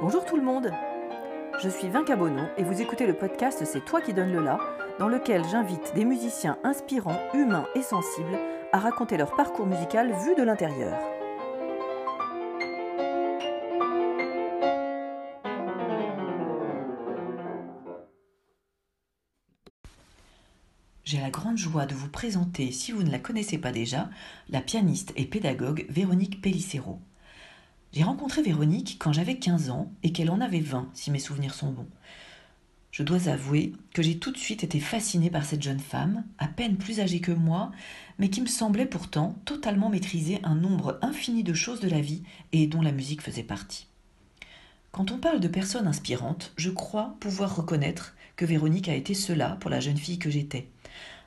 [0.00, 0.72] Bonjour tout le monde
[1.62, 4.58] Je suis Vinca Bono et vous écoutez le podcast C'est toi qui donne le la,
[4.98, 8.38] dans lequel j'invite des musiciens inspirants, humains et sensibles
[8.72, 10.98] à raconter leur parcours musical vu de l'intérieur.
[21.04, 24.08] J'ai la grande joie de vous présenter, si vous ne la connaissez pas déjà,
[24.48, 27.02] la pianiste et pédagogue Véronique Pellicero.
[27.92, 31.54] J'ai rencontré Véronique quand j'avais 15 ans et qu'elle en avait 20, si mes souvenirs
[31.54, 31.88] sont bons.
[32.92, 36.46] Je dois avouer que j'ai tout de suite été fascinée par cette jeune femme, à
[36.46, 37.72] peine plus âgée que moi,
[38.18, 42.22] mais qui me semblait pourtant totalement maîtriser un nombre infini de choses de la vie
[42.52, 43.88] et dont la musique faisait partie.
[44.92, 49.56] Quand on parle de personnes inspirantes, je crois pouvoir reconnaître que Véronique a été cela
[49.60, 50.68] pour la jeune fille que j'étais.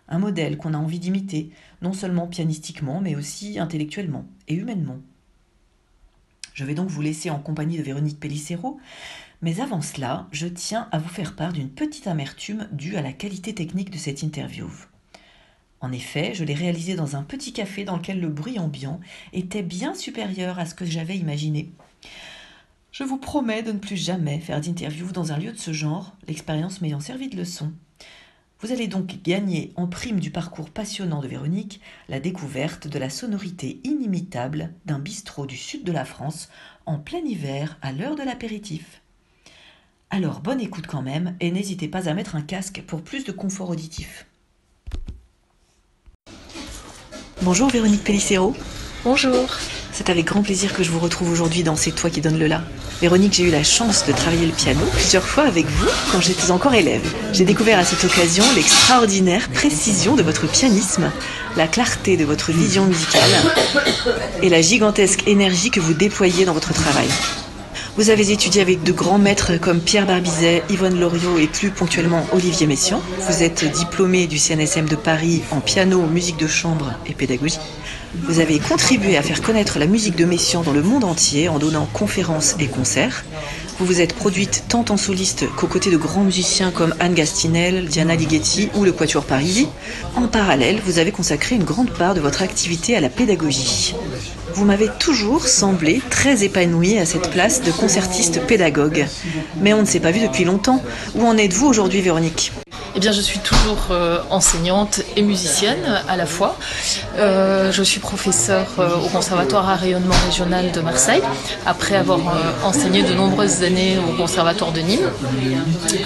[0.07, 4.99] Un modèle qu'on a envie d'imiter, non seulement pianistiquement, mais aussi intellectuellement et humainement.
[6.53, 8.79] Je vais donc vous laisser en compagnie de Véronique Pellicero,
[9.41, 13.11] mais avant cela, je tiens à vous faire part d'une petite amertume due à la
[13.11, 14.69] qualité technique de cette interview.
[15.81, 19.01] En effet, je l'ai réalisée dans un petit café dans lequel le bruit ambiant
[19.33, 21.71] était bien supérieur à ce que j'avais imaginé.
[22.93, 26.15] Je vous promets de ne plus jamais faire d'interview dans un lieu de ce genre,
[26.27, 27.73] l'expérience m'ayant servi de leçon.
[28.63, 33.09] Vous allez donc gagner en prime du parcours passionnant de Véronique la découverte de la
[33.09, 36.47] sonorité inimitable d'un bistrot du sud de la France
[36.85, 39.01] en plein hiver à l'heure de l'apéritif.
[40.09, 43.33] Alors bonne écoute quand même et n'hésitez pas à mettre un casque pour plus de
[43.33, 44.27] confort auditif.
[47.41, 48.55] Bonjour Véronique Pellicero.
[49.03, 49.49] Bonjour.
[49.95, 52.47] C'est avec grand plaisir que je vous retrouve aujourd'hui dans C'est toi qui donne le
[52.47, 52.63] là.
[52.99, 56.49] Véronique, j'ai eu la chance de travailler le piano plusieurs fois avec vous quand j'étais
[56.49, 57.03] encore élève.
[57.31, 61.11] J'ai découvert à cette occasion l'extraordinaire précision de votre pianisme,
[61.55, 63.29] la clarté de votre vision musicale
[64.41, 67.07] et la gigantesque énergie que vous déployez dans votre travail.
[67.95, 72.25] Vous avez étudié avec de grands maîtres comme Pierre Barbizet, Yvonne Loriot et plus ponctuellement
[72.31, 72.99] Olivier Messiaen.
[73.29, 77.59] Vous êtes diplômé du CNSM de Paris en piano, musique de chambre et pédagogie.
[78.15, 81.57] Vous avez contribué à faire connaître la musique de Messiaen dans le monde entier en
[81.57, 83.25] donnant conférences et concerts.
[83.79, 87.85] Vous vous êtes produite tant en soliste qu'aux côtés de grands musiciens comme Anne Gastinel,
[87.85, 89.67] Diana Ligeti ou le Quatuor Parisi.
[90.15, 93.95] En parallèle, vous avez consacré une grande part de votre activité à la pédagogie.
[94.53, 99.07] Vous m'avez toujours semblé très épanouie à cette place de concertiste pédagogue.
[99.59, 100.83] Mais on ne s'est pas vu depuis longtemps.
[101.15, 102.51] Où en êtes-vous aujourd'hui, Véronique?
[102.95, 106.55] Eh bien, je suis toujours euh, enseignante et musicienne à la fois.
[107.17, 111.23] Euh, je suis professeure euh, au Conservatoire à rayonnement régional de Marseille,
[111.65, 112.19] après avoir
[112.63, 115.09] enseigné de nombreuses années au Conservatoire de Nîmes.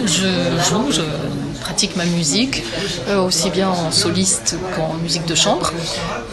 [0.05, 0.27] Je
[0.69, 1.01] joue, je
[1.59, 2.63] pratique ma musique,
[3.17, 5.71] aussi bien en soliste qu'en musique de chambre.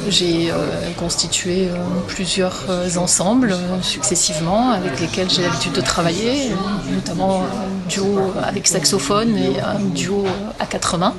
[0.08, 0.50] J'ai
[0.96, 1.68] constitué
[2.08, 2.64] plusieurs
[2.96, 6.50] ensembles successivement avec lesquels j'ai l'habitude de travailler,
[6.92, 10.24] notamment un duo avec saxophone et un duo
[10.58, 11.14] à quatre mains.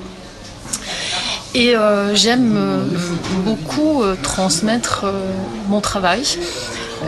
[1.55, 2.83] Et euh, j'aime euh,
[3.45, 5.05] beaucoup euh, transmettre
[5.69, 6.37] mon travail.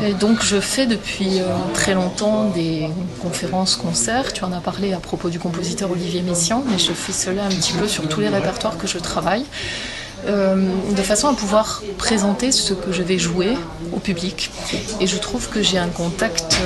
[0.05, 1.39] Et donc je fais depuis
[1.73, 2.89] très longtemps des
[3.21, 4.33] conférences, concerts.
[4.33, 7.49] Tu en as parlé à propos du compositeur Olivier Messiaen, mais je fais cela un
[7.49, 9.45] petit peu sur tous les répertoires que je travaille.
[10.25, 13.53] de façon à pouvoir présenter ce que je vais jouer
[13.95, 14.51] au public.
[14.99, 16.57] Et je trouve que j'ai un contact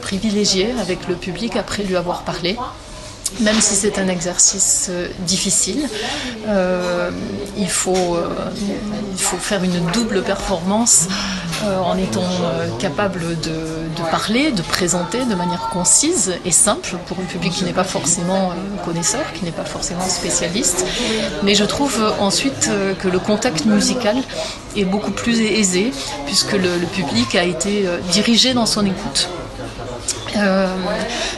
[0.00, 2.56] privilégié avec le public après lui avoir parlé
[3.40, 5.88] même si c'est un exercice euh, difficile,
[6.48, 7.10] euh,
[7.56, 8.28] il, faut, euh,
[9.12, 11.08] il faut faire une double performance
[11.82, 12.22] en étant
[12.78, 17.72] capable de, parler, de présenter de manière concise et simple pour un public qui n'est
[17.72, 18.52] pas forcément
[18.84, 20.86] connaisseur, qui n'est pas forcément spécialiste.
[21.42, 24.16] Mais je trouve ensuite que le contact musical
[24.76, 25.90] est beaucoup plus aisé
[26.26, 29.28] puisque le public a été dirigé dans son écoute.
[30.40, 30.66] Euh,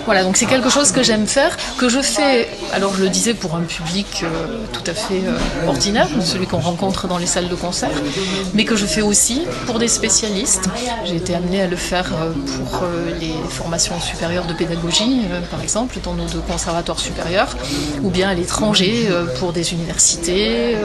[0.04, 3.34] voilà, donc c'est quelque chose que j'aime faire, que je fais, alors je le disais,
[3.34, 7.48] pour un public euh, tout à fait euh, ordinaire, celui qu'on rencontre dans les salles
[7.48, 7.90] de concert,
[8.54, 10.68] mais que je fais aussi pour des spécialistes.
[11.04, 12.06] J'ai été amenée à le faire
[12.70, 12.86] pour
[13.20, 17.56] les formations supérieures de pédagogie, par exemple, dans nos deux conservatoires supérieurs,
[18.02, 19.08] ou bien à l'étranger
[19.38, 20.76] pour des universités.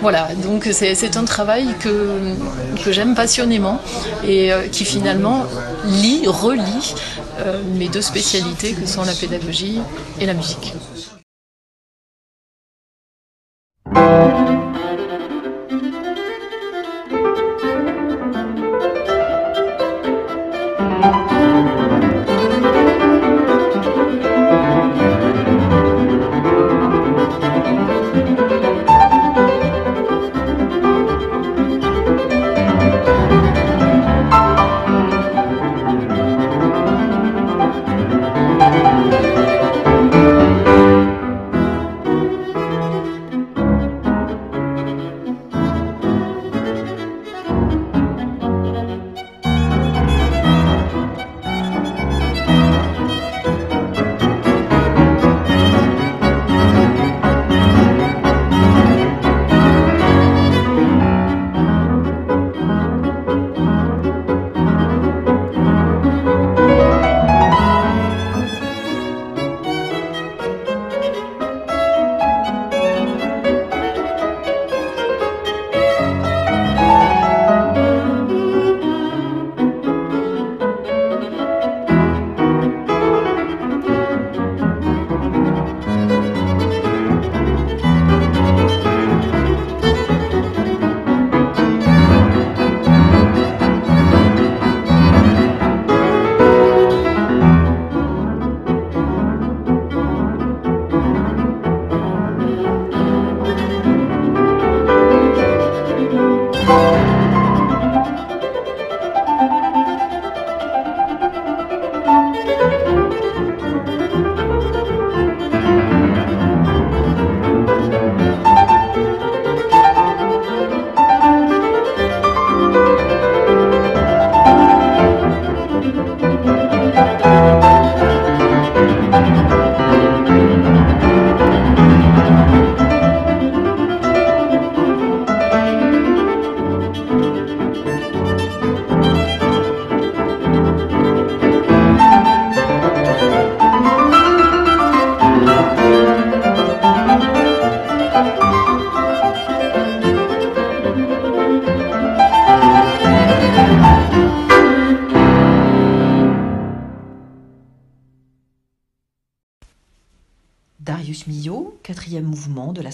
[0.00, 3.80] voilà, donc c'est un travail que, j'aime passionnément
[4.26, 5.44] et qui finalement
[5.84, 6.94] lit, relie
[7.76, 9.80] mes deux spécialités que sont la pédagogie
[10.20, 10.74] et la musique.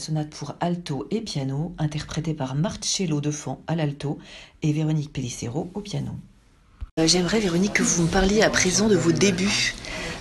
[0.04, 4.18] Sonate pour alto et piano, interprété par Marcello Defant à l'alto
[4.62, 6.10] et Véronique Pellicero au piano.
[7.00, 9.74] Euh, j'aimerais, Véronique, que vous me parliez à présent de vos débuts.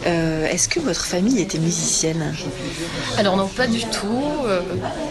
[0.05, 2.33] Euh, est-ce que votre famille était musicienne?
[3.17, 4.23] Alors non, pas du tout.
[4.45, 4.61] Euh,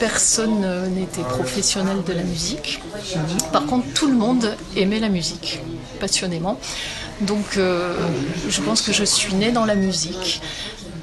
[0.01, 0.65] personne
[0.95, 2.81] n'était professionnel de la musique.
[3.53, 5.61] Par contre, tout le monde aimait la musique,
[6.01, 6.59] passionnément.
[7.21, 10.41] Donc je pense que je suis née dans la musique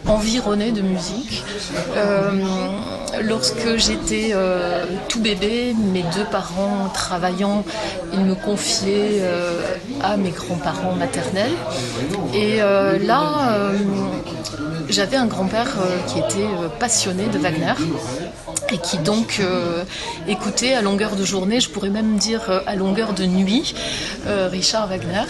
[0.07, 1.43] environnée de musique.
[1.95, 2.31] Euh,
[3.23, 7.63] lorsque j'étais euh, tout bébé, mes deux parents travaillant,
[8.13, 9.61] ils me confiaient euh,
[10.01, 11.53] à mes grands-parents maternels.
[12.33, 13.71] Et là,
[14.89, 15.75] j'avais un grand-père
[16.07, 16.47] qui était
[16.79, 17.73] passionné de Wagner
[18.71, 19.41] et qui donc
[20.27, 23.73] écoutait à longueur de journée, je pourrais même dire à longueur de nuit,
[24.27, 25.25] Richard Wagner.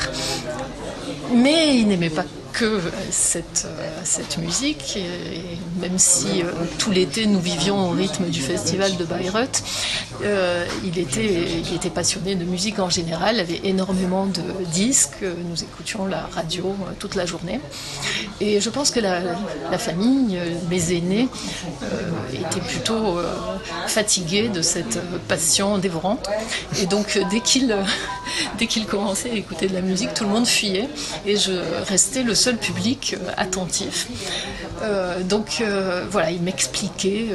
[1.34, 2.26] Mais il n'aimait pas
[3.12, 8.42] cette, euh, cette musique, et même si euh, tout l'été nous vivions au rythme du
[8.42, 9.64] festival de Bayreuth,
[10.24, 14.42] euh, il, était, il était passionné de musique en général, il avait énormément de
[14.72, 17.60] disques, nous écoutions la radio toute la journée.
[18.42, 19.22] Et je pense que la,
[19.78, 20.38] famille,
[20.70, 21.30] mes aînés,
[22.34, 23.18] étaient plutôt
[23.88, 26.30] fatigués de cette passion dévorante.
[26.82, 27.76] Et donc dès qu'il
[28.58, 30.90] dès qu'il commençait à écouter de la musique, tout le monde fuyait
[31.26, 31.54] et je
[31.88, 34.08] restais le seul public euh, attentif.
[34.82, 37.28] Euh, donc euh, voilà, il m'expliquait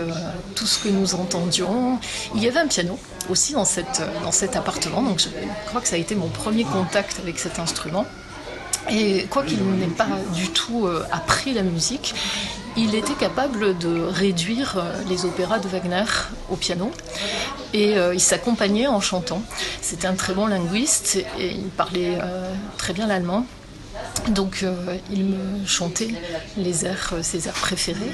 [0.55, 1.99] tout ce que nous entendions.
[2.35, 5.29] Il y avait un piano aussi dans, cette, dans cet appartement, donc je
[5.67, 8.07] crois que ça a été mon premier contact avec cet instrument.
[8.91, 12.15] Et quoi qu'il n'ait pas du tout appris la musique,
[12.77, 16.05] il était capable de réduire les opéras de Wagner
[16.51, 16.91] au piano
[17.73, 19.41] et il s'accompagnait en chantant.
[19.81, 22.19] C'était un très bon linguiste et il parlait
[22.77, 23.47] très bien l'allemand.
[24.31, 26.15] Donc euh, il me chantait
[26.57, 28.11] les airs, euh, ses airs préférés,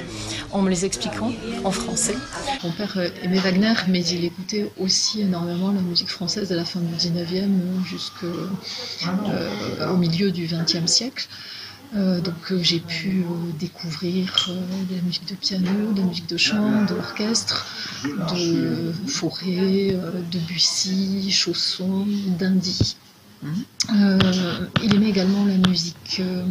[0.51, 1.31] en me les expliquant
[1.63, 2.15] en français.
[2.63, 6.65] Mon père euh, aimait Wagner, mais il écoutait aussi énormément la musique française à la
[6.65, 8.27] fin du 19e jusqu'au
[9.97, 11.27] milieu du 20e siècle.
[11.93, 13.25] donc j'ai pu
[13.59, 14.49] découvrir
[14.89, 17.65] de la musique de piano, de la musique de chant, de l'orchestre,
[18.03, 19.95] de Forêt,
[20.31, 22.05] de Bussy, Chausson,
[22.37, 22.95] d'Indy.
[23.43, 24.19] Euh,
[24.83, 26.43] il aimait également la musique euh,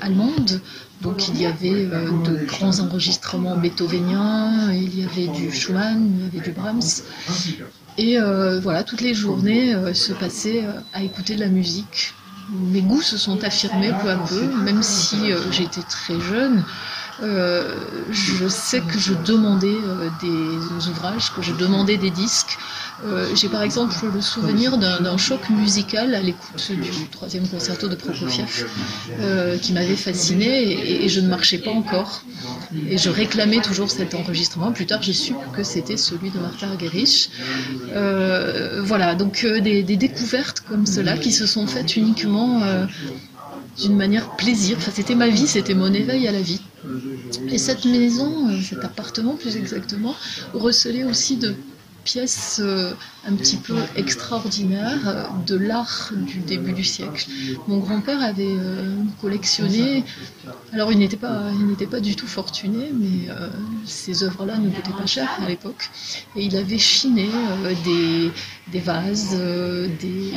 [0.00, 0.60] allemande,
[1.00, 6.24] donc il y avait euh, de grands enregistrements beethoveniens, il y avait du Schumann, il
[6.24, 6.80] y avait du Brahms.
[7.96, 8.18] Et
[8.62, 12.14] voilà, toutes les journées se passaient à écouter de la musique.
[12.50, 16.64] Mes goûts se sont affirmés peu à peu, même si j'étais très jeune.
[17.22, 19.78] Je sais que je demandais
[20.20, 22.58] des ouvrages, que je demandais des disques.
[23.06, 27.94] Euh, j'ai par exemple le souvenir d'un choc musical à l'écoute du troisième concerto de
[27.94, 28.66] Prokofiev
[29.20, 32.22] euh, qui m'avait fasciné et, je ne marchais pas encore.
[32.88, 34.70] Et je réclamais toujours cet enregistrement.
[34.72, 37.30] Plus tard, j'ai su que c'était celui de Martha Argerich.
[37.92, 42.60] Euh, voilà, donc des, découvertes comme cela qui se sont faites uniquement
[43.78, 44.76] d'une manière plaisir.
[44.78, 46.60] Enfin, c'était ma vie, c'était mon éveil à la vie.
[47.48, 50.14] Et cette maison, cet appartement plus exactement,
[50.54, 51.54] recelait aussi de
[52.04, 52.92] pièce euh,
[53.26, 57.26] un petit peu extraordinaire euh, de l'art du début du siècle.
[57.68, 60.04] Mon grand-père avait euh, collectionné,
[60.72, 61.50] alors il n'était pas,
[61.90, 63.28] pas du tout fortuné, mais
[63.84, 65.90] ces œuvres-là ne coûtaient pas cher à l'époque,
[66.36, 67.28] et il avait chiné
[67.84, 68.30] des,
[68.72, 69.36] des, vases,
[70.00, 70.32] des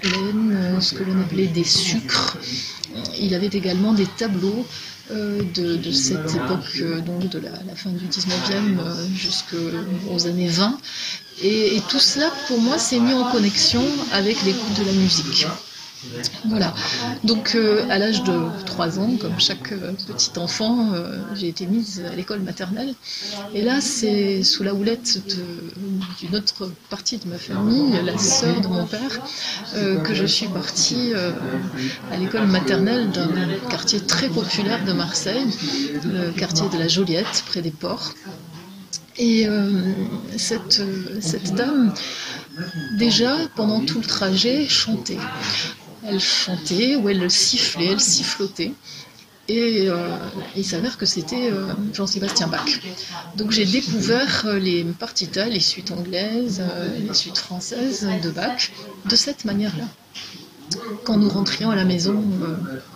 [0.00, 2.36] plaines, ce que l'on appelait des sucres.
[3.18, 4.66] Il avait également des tableaux
[5.12, 10.78] euh, de, cette époque, euh, donc de la, fin du 19e euh, jusqu'aux années 20.
[11.42, 15.46] et, tout cela, pour moi, s'est mis en connexion avec l'écoute de la musique.
[16.46, 16.74] Voilà.
[17.24, 18.32] Donc, euh, à l'âge de
[18.64, 22.94] 3 ans, comme chaque euh, petit enfant, euh, j'ai été mise à l'école maternelle.
[23.54, 25.20] Et là, c'est sous la houlette
[26.18, 29.20] d'une autre partie de ma famille, la sœur de mon père,
[30.04, 31.12] que je suis partie
[32.10, 33.28] à l'école maternelle d'un
[33.68, 35.46] quartier très populaire de Marseille,
[36.04, 38.14] le quartier de la Joliette, près des ports.
[39.18, 39.46] Et
[40.36, 40.82] cette,
[41.20, 41.92] cette dame,
[42.98, 45.18] déjà pendant tout le trajet, chantait
[46.10, 48.72] elle chantait ou elle sifflait, elle sifflotait.
[49.48, 50.16] Et euh,
[50.54, 52.80] il s'avère que c'était euh, Jean-Sébastien Bach.
[53.36, 56.62] Donc j'ai découvert euh, les partitas, les suites anglaises,
[57.00, 58.70] les suites françaises de Bach
[59.06, 59.86] de cette manière-là.
[61.02, 62.22] Quand nous rentrions à la maison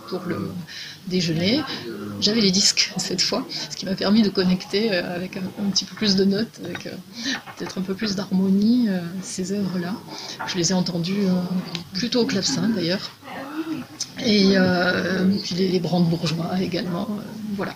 [0.07, 0.49] pour le
[1.07, 1.61] déjeuner,
[2.21, 5.95] j'avais les disques cette fois, ce qui m'a permis de connecter avec un, petit peu
[5.95, 6.83] plus de notes, avec
[7.57, 8.87] peut-être un peu plus d'harmonie
[9.21, 9.95] ces œuvres-là.
[10.47, 11.27] Je les ai entendues
[11.93, 13.11] plutôt au clavecin d'ailleurs.
[14.25, 14.55] Et
[15.43, 17.07] puis les, les brandebourgeois également.
[17.55, 17.75] voilà.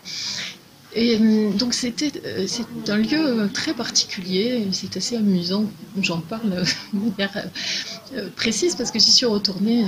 [0.95, 5.65] Et euh, donc c'était euh, c'est un lieu très particulier, c'est assez amusant,
[6.01, 7.47] j'en parle de manière
[8.35, 9.85] précise parce que j'y suis retournée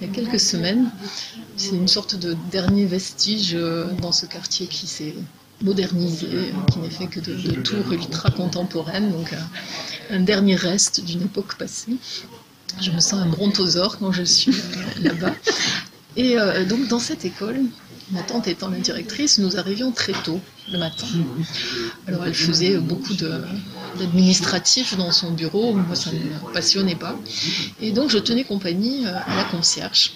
[0.00, 0.90] il y a quelques semaines.
[1.56, 3.56] C'est une sorte de dernier vestige
[4.00, 5.14] dans ce quartier qui s'est
[5.62, 9.34] modernisé, qui n'est fait que de, tours ultra contemporaines, donc
[10.10, 11.96] un dernier reste d'une époque passée.
[12.80, 14.54] Je me sens un brontosaure quand je suis
[15.00, 15.34] là-bas.
[16.16, 16.36] Et
[16.68, 17.60] donc dans cette école,
[18.10, 20.40] Ma tante étant la directrice, nous arrivions très tôt
[20.72, 21.06] le matin.
[22.06, 23.14] Alors elle faisait beaucoup
[23.98, 27.16] d'administratif dans son bureau, moi ça ne me passionnait pas.
[27.80, 30.12] Et donc je tenais compagnie euh, à la concierge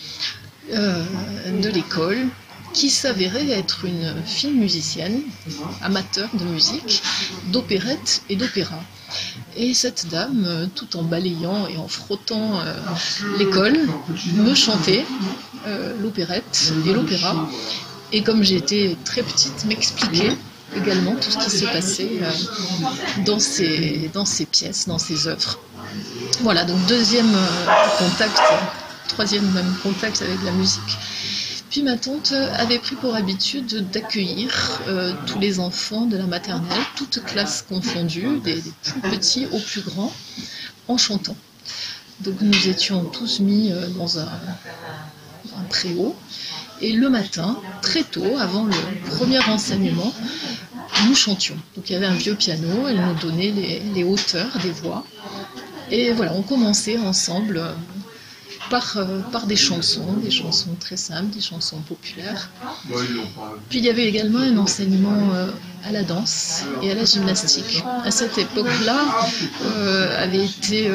[0.73, 1.05] euh,
[1.61, 2.29] de l'école
[2.73, 5.21] qui s'avérait être une fille musicienne,
[5.83, 7.03] amateur de musique,
[7.49, 8.83] d'opérette et d'opéra.
[9.57, 12.63] Et cette dame, euh, tout en balayant et en frottant
[13.39, 13.79] l'école,
[14.35, 15.05] me chantait
[16.01, 17.49] l'opérette et l'opéra.
[18.13, 20.37] Et comme j'étais très petite, m'expliquait
[20.77, 25.59] également tout ce qui s'est passé euh, dans, ces, dans ces pièces, dans ces œuvres.
[26.41, 27.67] Voilà, donc deuxième euh,
[27.99, 28.41] contact,
[29.09, 30.99] troisième même contact avec la musique.
[31.73, 36.83] Puis ma tante avait pris pour habitude d'accueillir euh, tous les enfants de la maternelle,
[36.97, 40.13] toutes classes confondues, des, plus petits aux plus grands,
[40.87, 41.35] en chantant.
[42.21, 44.29] Donc nous étions tous mis dans un,
[45.71, 46.15] préau
[46.83, 48.75] et le matin, très tôt, avant le
[49.09, 50.13] premier enseignement,
[51.07, 51.57] nous chantions.
[51.75, 53.51] Donc il y avait un vieux piano, elle nous donnait
[53.95, 55.07] les, hauteurs des voix.
[55.91, 57.73] Et voilà, on commençait ensemble euh,
[58.71, 62.51] par, euh, par des chansons, des chansons très simples, des chansons populaires.
[63.69, 65.51] Puis il y avait également un enseignement euh,
[65.85, 67.83] à la danse et à la gymnastique.
[68.05, 68.99] À cette époque-là,
[70.19, 70.91] avait été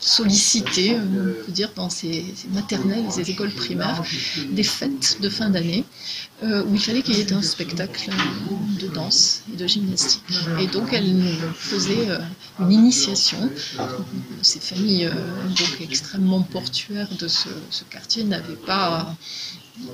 [0.00, 4.02] sollicité, on peut dire, dans ces, maternelles ces écoles primaires,
[4.50, 5.84] des fêtes de fin d'année
[6.42, 8.10] euh, où il fallait qu'il y ait un spectacle
[8.80, 10.22] de danse et de gymnastique.
[10.60, 12.18] Et donc elle nous faisait euh,
[12.60, 13.50] une initiation.
[14.42, 15.12] Ces familles euh,
[15.80, 17.48] extrêmement portuaires de ce,
[17.88, 19.14] quartier n'avaient pas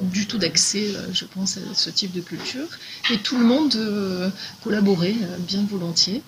[0.03, 2.67] du tout d'accès, je pense, à ce type de culture.
[3.11, 3.79] Et tout le monde
[4.63, 5.15] collaborait
[5.47, 6.23] bien volontiers.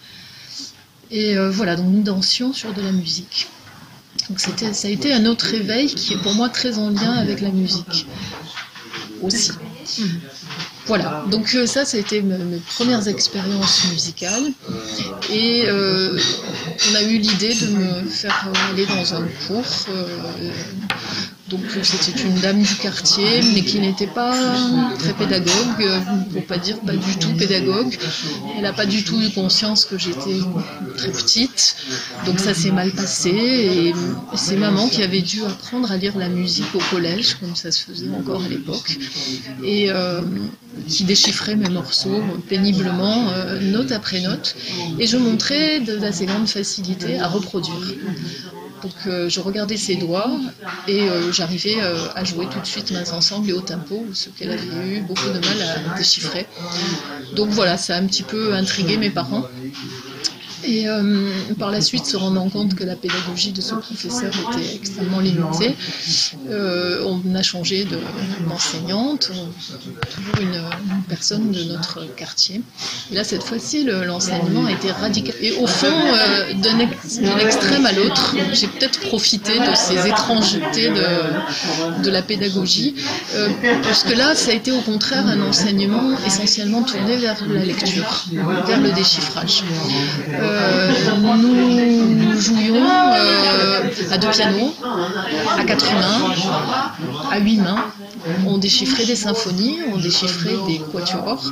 [1.10, 3.48] Et voilà, donc nous dansions sur de la musique.
[4.28, 4.50] Donc ça
[4.86, 8.06] a été un autre réveil qui est pour moi très en lien avec la musique
[9.22, 9.52] aussi.
[10.86, 14.52] Voilà, donc euh, ça, ça a été mes, premières expériences musicales.
[15.30, 16.18] Et euh,
[16.90, 20.18] on a eu l'idée de me faire aller dans un cours euh,
[21.52, 24.34] donc c'était une dame du quartier, mais qui n'était pas
[24.98, 25.84] très pédagogue,
[26.32, 27.96] pour pas dire pas du tout pédagogue.
[28.56, 30.38] Elle n'a pas du tout eu conscience que j'étais
[30.96, 31.76] très petite,
[32.26, 33.30] donc ça s'est mal passé.
[33.30, 33.94] Et
[34.34, 37.82] c'est maman qui avait dû apprendre à lire la musique au collège, comme ça se
[37.84, 38.98] faisait encore à l'époque,
[39.62, 40.22] et euh,
[40.88, 44.56] qui déchiffrait mes morceaux péniblement, euh, note après note.
[44.98, 47.96] Et je montrais d'assez grande facilité à reproduire.
[48.82, 50.30] Donc je regardais ses doigts
[50.88, 54.28] et euh, j'arrivais euh, à jouer tout de suite mains ensemble et au tempo, ce
[54.30, 56.46] qu'elle avait eu beaucoup de mal à déchiffrer.
[57.34, 59.44] Donc voilà, ça a un petit peu intrigué mes parents.
[60.64, 64.76] Et euh, par la suite, se rendant compte que la pédagogie de ce professeur était
[64.76, 65.74] extrêmement limitée,
[66.50, 67.86] euh, on a changé
[68.48, 70.62] d'enseignante, toujours une,
[71.08, 72.62] personne de notre quartier.
[73.10, 75.34] Et là, cette fois-ci, l'enseignement a été radical.
[75.40, 82.10] Et au fond, euh, d'un extrême à l'autre, j'ai peut-être profité de ces étrangetés de,
[82.10, 82.94] la pédagogie,
[83.82, 88.26] puisque là, ça a été au contraire un enseignement essentiellement tourné vers la lecture,
[88.66, 89.64] vers le déchiffrage.
[90.30, 90.51] Euh,
[91.36, 94.74] nous jouions euh, à deux pianos,
[95.58, 96.34] à quatre mains,
[97.30, 97.84] à huit mains.
[98.46, 101.42] On déchiffrait des symphonies, on déchiffrait des quatuors,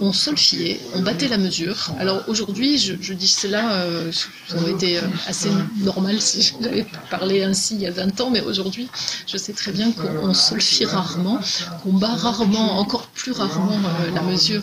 [0.00, 1.90] on solfiait, on battait la mesure.
[1.98, 4.10] Alors aujourd'hui, je, dis cela, euh,
[4.48, 8.40] ça aurait été assez normal si j'avais parlé ainsi il y a 20 ans, mais
[8.40, 8.88] aujourd'hui,
[9.26, 11.38] je sais très bien qu'on solfie rarement,
[11.82, 13.78] qu'on bat rarement, encore plus rarement
[14.14, 14.62] la mesure,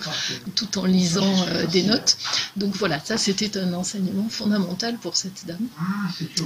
[0.56, 1.34] tout en lisant
[1.72, 2.18] des notes.
[2.58, 5.68] Donc voilà, ça c'était un enseignement fondamental pour cette dame.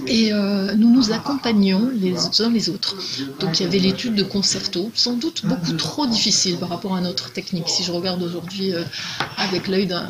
[0.08, 2.96] Et euh, nous nous accompagnions les uns les autres.
[3.40, 7.02] Donc il y avait l'étude de concerto, sans doute beaucoup trop difficile par rapport à
[7.02, 7.70] notre technique.
[7.70, 8.84] Si je regarde aujourd'hui euh,
[9.38, 10.08] avec l'œil d'un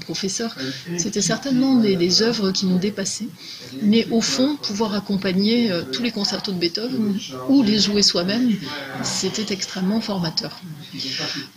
[0.00, 0.54] professeur,
[0.98, 3.28] c'était certainement des, œuvres qui nous dépassaient.
[3.82, 8.50] Mais au fond, pouvoir accompagner euh, tous les concertos de Beethoven ou les jouer soi-même,
[9.02, 10.60] c'était extrêmement formateur.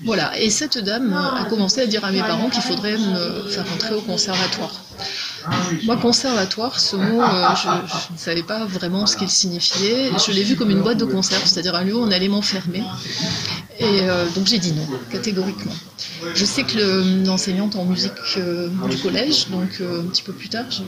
[0.03, 3.65] Voilà, et cette dame a commencé à dire à mes parents qu'il faudrait me faire
[3.73, 4.85] entrer au conservatoire.
[5.83, 10.11] Moi, conservatoire, ce mot, euh, je, ne savais pas vraiment ce qu'il signifiait.
[10.25, 12.83] Je l'ai vu comme une boîte de conserve, c'est-à-dire un lieu où on allait m'enfermer.
[13.79, 15.73] Et euh, donc j'ai dit non, catégoriquement.
[16.33, 20.65] Je sais que l'enseignante en musique euh, du collège, donc un petit peu plus tard,
[20.69, 20.83] je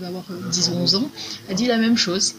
[0.00, 1.10] vais avoir 10 ou 11 ans,
[1.50, 2.34] a dit la même chose.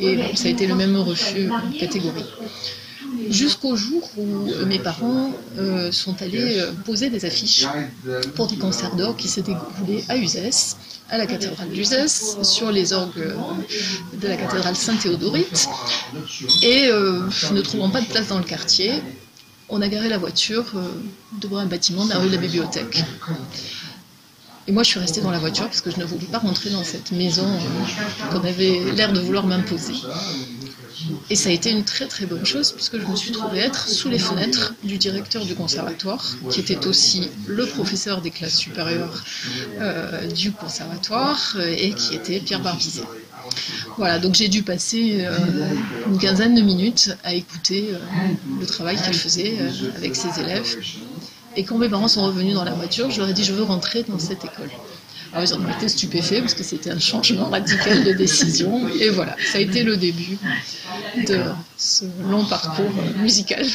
[0.00, 2.26] Et ça a été le même refus catégorique
[3.30, 5.30] jusqu'au jour où mes parents
[5.92, 7.66] sont allés poser des affiches
[8.34, 10.76] pour des concerts d'or qui s'étaient déroulés à Uzès,
[11.14, 13.34] à la cathédrale d'Uzès, sur les orgues
[14.20, 15.68] de la cathédrale Saint-Théodorite.
[16.62, 17.20] Et euh,
[17.52, 19.00] ne trouvant pas de place dans le quartier,
[19.68, 20.64] on a garé la voiture
[21.40, 23.04] devant un bâtiment de la rue de la Bibliothèque.
[24.66, 26.70] Et moi, je suis restée dans la voiture parce que je ne voulais pas rentrer
[26.70, 27.46] dans cette maison
[28.32, 29.94] qu'on avait l'air de vouloir m'imposer.
[31.30, 33.88] Et ça a été une très très bonne chose puisque je me suis trouvée être
[33.88, 39.24] sous les fenêtres du directeur du conservatoire, qui était aussi le professeur des classes supérieures
[39.80, 43.02] euh, du conservatoire euh, et qui était Pierre Barbizet.
[43.98, 45.36] Voilà, donc j'ai dû passer euh,
[46.06, 47.90] une quinzaine de minutes à écouter
[48.60, 49.56] le travail qu'il faisait
[49.96, 50.76] avec ses élèves.
[51.56, 53.62] Et quand mes parents sont revenus dans la voiture, je leur ai dit je veux
[53.62, 54.70] rentrer dans cette école.
[55.34, 58.88] Alors ils ont été stupéfaits parce que c'était un changement radical de décision.
[59.00, 60.38] Et voilà, ça a été le début
[61.26, 61.40] de
[61.76, 63.66] ce long parcours musical.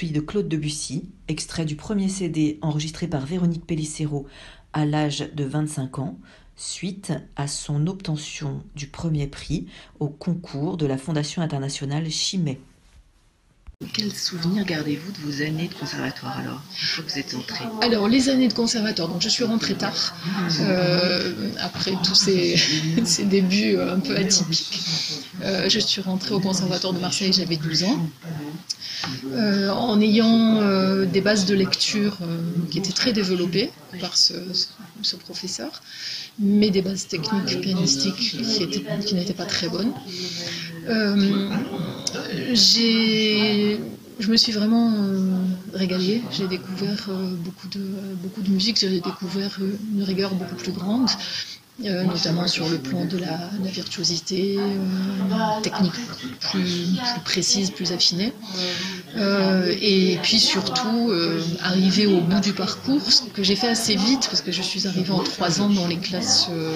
[0.00, 4.26] De Claude Debussy, extrait du premier CD enregistré par Véronique Pellicero
[4.72, 6.18] à l'âge de 25 ans,
[6.56, 9.66] suite à son obtention du premier prix
[10.00, 12.58] au concours de la Fondation internationale Chimay.
[13.92, 17.64] Quel souvenir gardez-vous de vos années de conservatoire alors, une fois que vous êtes entrée
[17.82, 20.14] Alors, les années de conservatoire, donc je suis rentrée tard,
[20.60, 22.56] euh, après tous ces,
[23.04, 24.80] ces, débuts un peu atypiques.
[25.42, 28.08] Euh, je suis rentrée au conservatoire de Marseille, j'avais 12 ans.
[29.32, 30.60] Euh, en ayant
[31.06, 32.18] des bases de lecture
[32.70, 34.34] qui étaient très développées par ce,
[35.02, 35.82] ce, professeur,
[36.38, 38.36] mais des bases techniques pianistiques
[39.04, 39.92] qui n'étaient pas très bonnes.
[42.52, 43.80] J'ai
[44.20, 44.92] je me suis vraiment
[45.74, 46.22] régalée.
[46.30, 47.08] J'ai découvert
[47.44, 47.80] beaucoup, de,
[48.22, 49.58] beaucoup de musique, j'ai découvert
[49.94, 51.08] une rigueur beaucoup plus grande.
[51.84, 55.92] Euh, notamment sur le plan de la, la virtuosité, euh, technique
[56.50, 58.32] plus, plus, précise, plus affinée.
[59.16, 63.94] Euh, et puis surtout, euh, arriver au bout du parcours, ce que j'ai fait assez
[63.94, 66.70] vite, parce que je suis arrivée en trois ans dans les classes euh,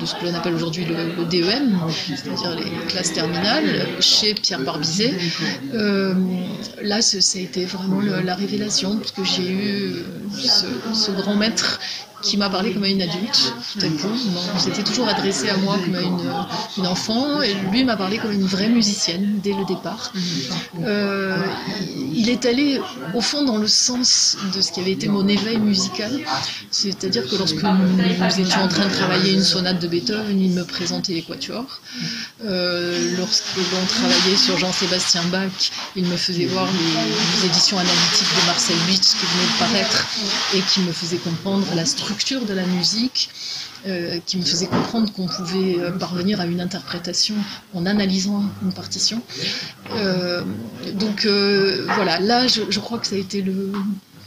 [0.00, 1.78] de ce que l'on appelle aujourd'hui le, le, DEM,
[2.08, 5.14] c'est-à-dire les classes terminales, chez Pierre Barbizet.
[6.82, 9.92] là, ça a été vraiment la révélation, parce que j'ai eu
[10.34, 11.80] ce, grand maître
[12.22, 14.08] qui m'a parlé comme à une adulte, tout à coup.
[14.54, 18.32] On s'était toujours adressé à moi comme à une, enfant, et lui m'a parlé comme
[18.32, 20.12] une vraie musicienne dès le départ.
[20.82, 21.35] Euh,
[22.16, 22.80] il est allé
[23.14, 26.10] au fond dans le sens de ce qui avait été mon éveil musical,
[26.70, 30.64] c'est-à-dire que lorsque nous, étions en train de travailler une sonate de Beethoven, il me
[30.64, 31.80] présentait les quatuors.
[32.44, 38.34] Euh, lorsque l'on travaillait sur Jean-Sébastien Bach, il me faisait voir les, les, éditions analytiques
[38.40, 40.06] de Marcel Beach qui venaient de paraître
[40.54, 43.30] et qui me faisaient comprendre la structure de la musique,
[43.86, 47.36] euh, qui me faisait comprendre qu'on pouvait euh, parvenir à une interprétation
[47.72, 49.22] en analysant une partition.
[49.92, 50.42] Euh,
[50.94, 51.26] donc
[51.94, 53.72] voilà, là je, je, crois que ça a été le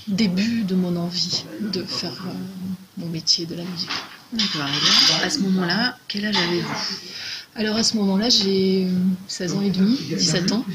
[0.08, 2.24] début de mon envie de faire
[2.98, 3.89] mon métier de la musique.
[4.32, 4.69] D'accord.
[5.24, 6.76] À ce moment-là, quel âge avez-vous?
[7.60, 8.88] Alors à ce moment-là, j'ai
[9.28, 10.65] 16 ans et demi, 17 ans.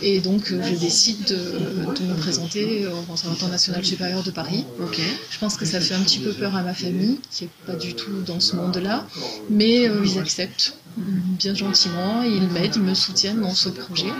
[0.00, 4.64] Et donc je décide de, de, me présenter au Conservatoire national supérieur de Paris.
[4.80, 5.02] Okay.
[5.30, 7.74] Je pense que ça fait un petit peu peur à ma famille, qui n'est pas
[7.74, 9.06] du tout dans ce monde-là,
[9.50, 14.12] mais euh, ils acceptent bien gentiment, ils m'aident, ils me soutiennent dans ce projet.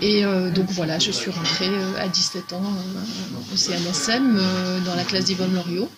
[0.00, 4.40] Et euh, donc voilà, je suis rentrée euh, à 17 ans euh, au CNSM
[4.84, 5.90] dans la classe d'Yvonne Loriot.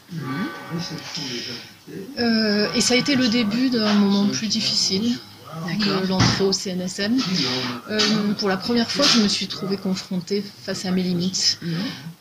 [2.19, 5.17] Euh, et ça a été le début d'un moment plus difficile
[5.81, 7.17] de l'entrée au CNSM.
[7.91, 7.99] Euh,
[8.39, 11.59] pour la première fois, je me suis trouvée confrontée face à mes limites.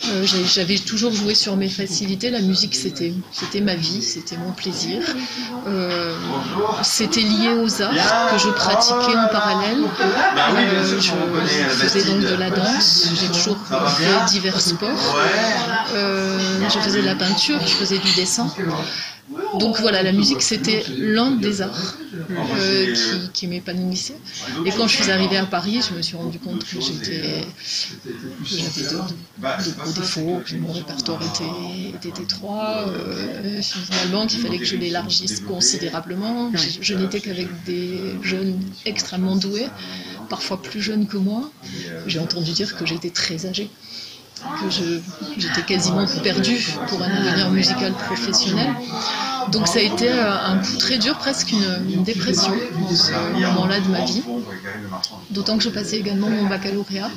[0.07, 2.29] Euh, J'avais toujours joué sur mes facilités.
[2.29, 3.13] La musique, c'était
[3.61, 5.01] ma vie, c'était mon plaisir.
[5.67, 6.15] Euh,
[6.83, 9.79] c'était lié aux arts que je pratiquais en parallèle.
[9.83, 13.09] Euh, je faisais donc de la danse.
[13.19, 13.57] J'ai toujours
[13.97, 15.17] fait divers sports.
[15.93, 18.47] Je faisais de la peinture, je faisais du dessin.
[19.59, 24.17] Donc voilà, la musique c'était l'un des arts euh, qui, qui m'épanouissait.
[24.65, 27.43] Et quand je suis arrivée à Paris, je me suis rendu compte que j'étais,
[28.43, 34.65] j'avais de, gros défauts, que mon répertoire était, était étroit, euh, finalement qu'il fallait que
[34.65, 36.51] je l'élargisse considérablement.
[36.53, 39.67] Je, je n'étais qu'avec des jeunes extrêmement doués,
[40.29, 41.49] parfois plus jeunes que moi.
[42.05, 43.71] J'ai entendu dire que j'étais très âgée
[44.61, 44.69] que
[45.37, 48.69] j'étais quasiment perdue pour un avenir musical professionnel.
[49.51, 53.79] Donc ça a été un coup très dur, presque une, une dépression dans ce moment-là
[53.79, 54.23] de ma vie.
[55.31, 57.09] D'autant que je passais également mon baccalauréat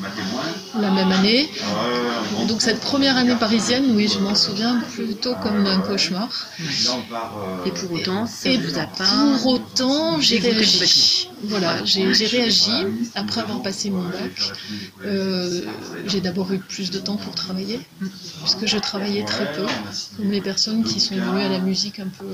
[0.79, 1.49] la même année.
[2.49, 6.29] Donc cette première année parisienne, oui, je m'en souviens plutôt comme d'un cauchemar.
[7.67, 9.05] Et pour autant, ça Et vous a pas...
[9.05, 11.31] Pour autant, j'ai réagi.
[11.45, 12.71] Voilà, j'ai réagi
[13.15, 14.53] après avoir passé mon bac.
[15.05, 15.63] Euh,
[16.07, 17.81] j'ai d'abord eu plus de temps pour travailler,
[18.43, 19.67] puisque je travaillais très peu,
[20.17, 22.27] comme les personnes qui sont venues à la musique un peu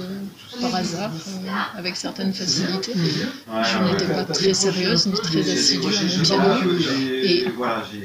[0.61, 2.93] par hasard, euh, avec certaines facilités.
[2.95, 6.73] Je n'étais pas très sérieuse ni très assidue à mon piano.
[7.23, 7.47] Et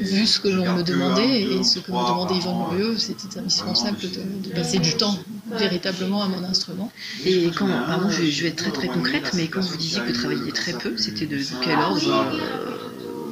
[0.02, 3.98] vu ce que l'on me demandait et ce que me demandait Yvonne Lorieux, c'était indispensable
[4.00, 5.18] de, de, passer du temps
[5.58, 6.92] véritablement à mon instrument.
[7.26, 10.08] Et quand, pardon, je, je vais être très très concrète, mais quand vous disiez que
[10.08, 12.90] vous travailliez très peu, c'était de, de quel ordre euh,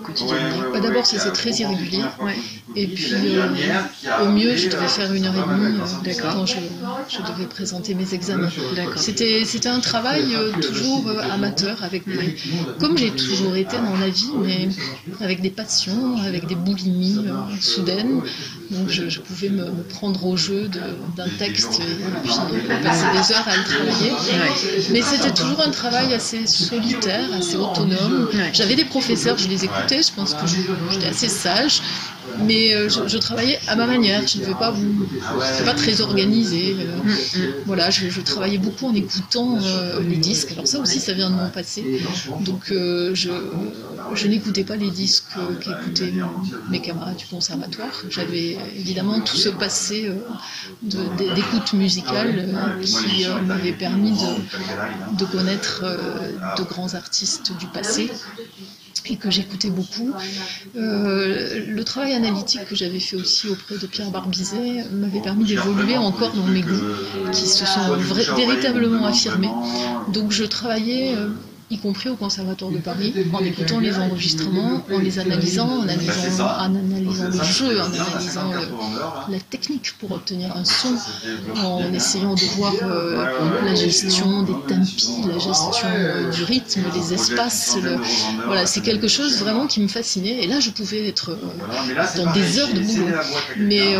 [0.08, 2.04] quotidiennement bah D'abord, c'était très irrégulier.
[2.22, 2.36] Ouais.
[2.76, 6.58] Et puis, euh, au mieux, je devais faire une heure et demie euh, quand je,
[7.10, 8.50] je, devais présenter mes examens.
[8.96, 12.36] C'était un travail euh, toujours euh, amateur, avec des,
[12.80, 14.70] comme j'ai toujours été dans la vie, mais
[15.22, 17.26] avec des passions, avec des boulimies
[17.60, 18.22] soudaines,
[18.72, 20.70] Donc je, pouvais me, prendre au jeu
[21.16, 22.34] d'un texte et puis
[22.84, 24.12] passer des heures à le travailler.
[24.92, 28.30] Mais c'était toujours un travail assez solitaire, assez autonome.
[28.54, 31.82] J'avais des professeurs, je les écoutais, je pense que j'étais assez sage
[32.40, 34.26] mais euh, je, travaillais à ma manière.
[34.28, 34.74] Je ne pas,
[35.66, 36.76] pas très organisée.
[36.80, 37.52] Euh.
[37.66, 40.52] Voilà, je, travaillais beaucoup en écoutant euh, les disques.
[40.52, 42.02] Alors ça aussi, ça vient de mon passé.
[42.42, 46.14] Donc je, n'écoutais pas les disques qu'écoutaient
[46.70, 48.04] mes camarades du conservatoire.
[48.10, 50.12] J'avais évidemment tout ce passé
[50.82, 52.48] d'écoute musicale
[52.84, 54.14] qui m'avait permis
[55.18, 55.84] de connaître
[56.58, 58.10] de grands artistes du passé
[59.06, 60.12] et que j'écoutais beaucoup.
[60.76, 65.98] Euh, le travail analytique que j'avais fait aussi auprès de Pierre Barbizet m'avait permis d'évoluer
[65.98, 66.82] encore dans mes goûts,
[67.32, 67.96] qui se sont
[68.36, 69.52] véritablement affirmés.
[70.14, 71.30] Donc je travaillais euh,
[71.70, 76.46] y compris au Conservatoire de Paris, en écoutant les enregistrements, en les analysant, en analysant,
[76.46, 78.52] en analysant le jeu, en analysant
[79.30, 80.96] la technique pour obtenir un son,
[81.58, 83.26] en essayant de voir euh,
[83.66, 87.78] la gestion des tempi, la gestion euh, du rythme, les espaces.
[88.46, 90.44] Voilà, c'est quelque chose vraiment qui me fascinait.
[90.44, 93.08] Et là, je pouvais être euh, dans des heures de boulot.
[93.58, 93.96] Mais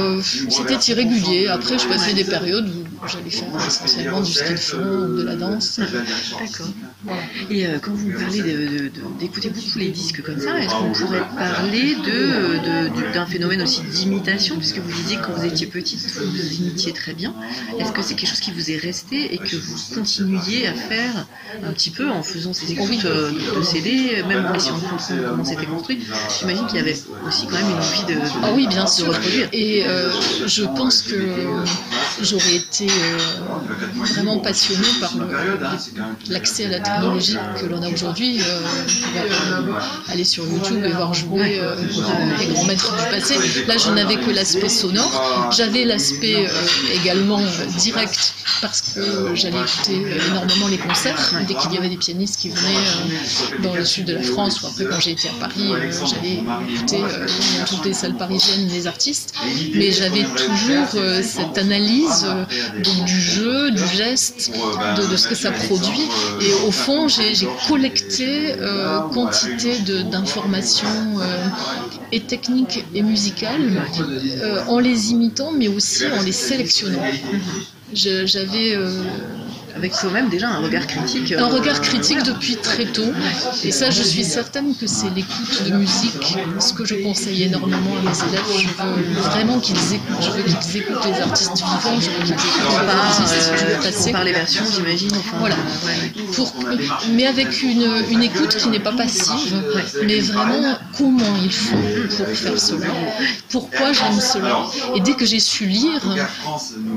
[0.50, 1.48] c'était irrégulier.
[1.48, 5.36] Après, je passais des périodes où j'allais faire essentiellement du ski de fond de la
[5.36, 5.80] danse.
[5.80, 6.68] D'accord.
[7.50, 11.96] Et euh, quand vous parlez d'écouter beaucoup les disques comme ça, est-ce qu'on pourrait parler
[13.14, 14.58] d'un phénomène aussi d'imitation?
[14.58, 17.34] Puisque vous disiez que quand vous étiez petite, vous imitiez très bien.
[17.80, 21.28] Est-ce que c'est quelque chose qui vous est resté et que vous continuiez à faire
[21.64, 25.30] un petit peu en faisant ces écoutes euh, de CD, même en essayant de comprendre
[25.30, 26.00] comment c'était construit?
[26.40, 29.14] J'imagine qu'il y avait aussi quand même une envie de, ah oui, bien sûr.
[29.54, 30.12] Et euh,
[30.46, 31.16] je pense que
[32.22, 32.87] j'aurais été
[33.96, 35.14] vraiment passionnée par
[36.30, 38.40] l'accès à la technologie que l'on a aujourd'hui.
[39.18, 41.76] Euh, aller sur YouTube et voir jouer euh,
[42.40, 43.36] les grands maîtres du passé.
[43.68, 45.52] Là, je n'avais que l'aspect sonore.
[45.56, 47.42] J'avais l'aspect euh, également
[47.78, 51.34] direct parce que j'allais écouter énormément les concerts.
[51.48, 54.68] Dès qu'il y avait des pianistes qui venaient dans le sud de la France, ou
[54.68, 55.74] après quand j'ai été à Paris,
[56.06, 59.34] j'allais écouter dans toutes les salles parisiennes les artistes.
[59.76, 62.26] Mais j'avais toujours cette analyse
[62.82, 64.52] du jeu, du geste,
[64.98, 66.08] de, de, ce que ça produit.
[66.42, 67.34] Et au fond, j'ai
[67.68, 69.80] collecté euh, quantité
[70.12, 70.88] d'informations
[71.20, 71.48] euh,
[72.12, 77.04] et techniques et musicales euh, en les imitant, mais aussi en les sélectionnant.
[77.94, 78.78] J'avais
[79.78, 81.32] avec soi-même déjà un regard critique.
[81.34, 83.12] Un regard critique depuis très tôt.
[83.64, 87.94] Et ça, je suis certaine que c'est l'écoute de musique, ce que je conseille énormément
[88.00, 88.50] à mes élèves.
[88.60, 90.24] Je veux vraiment qu'ils écoutent.
[90.24, 93.36] Je veux qu'ils écoutent les artistes vivants, je veux qu'ils écoutent les artistes
[93.70, 94.12] du passé.
[94.12, 95.12] Par les versions, j'imagine.
[95.40, 95.56] voilà.
[96.34, 96.54] Pour,
[97.12, 99.62] mais avec une, une écoute qui n'est pas passive,
[100.06, 101.78] mais vraiment comment ils font
[102.18, 102.88] pour faire cela,
[103.50, 104.66] pourquoi j'aime cela?
[104.96, 106.02] Et dès que j'ai su lire,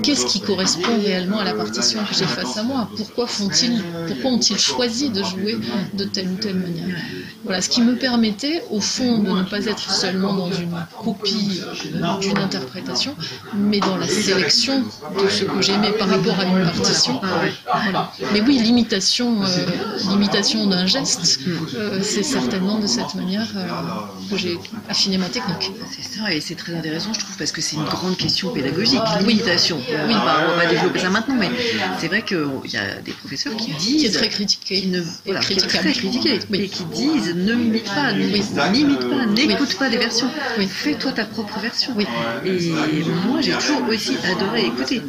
[0.03, 2.69] qu'est-ce qui correspond réellement à la partition que j'ai face à moi?
[2.96, 5.59] Pourquoi font-ils, pourquoi ont-ils choisi de jouer
[5.94, 6.96] de telle ou telle manière?
[7.44, 11.62] Voilà, ce qui me permettait, au fond, de ne pas être seulement dans une copie
[12.20, 13.14] d'une interprétation,
[13.54, 17.20] mais dans la sélection de ce que j'aimais par rapport à une partition.
[18.33, 19.46] Mais oui, l'imitation, euh,
[20.11, 21.40] l'imitation d'un geste,
[21.74, 23.66] euh, c'est certainement de cette manière euh,
[24.30, 25.72] que j'ai affiné ma technique.
[25.90, 29.00] C'est ça, et c'est très intéressant, je trouve, parce que c'est une grande question pédagogique,
[29.20, 29.78] l'imitation.
[30.09, 31.50] Oui, on va développer ça maintenant, mais
[31.98, 34.11] c'est vrai que y a des professeurs qui disent.
[34.11, 34.81] Qui très critiqué.
[34.81, 36.38] Qui ne, voilà, qui très critiqué.
[36.53, 40.31] Et qui disent ne m'imite pas, n'imite pas, n'écoute pas des versions.
[40.68, 41.94] Fais-toi ta propre version.
[41.99, 42.05] Et
[43.27, 45.03] moi, j'ai toujours aussi adoré écouter.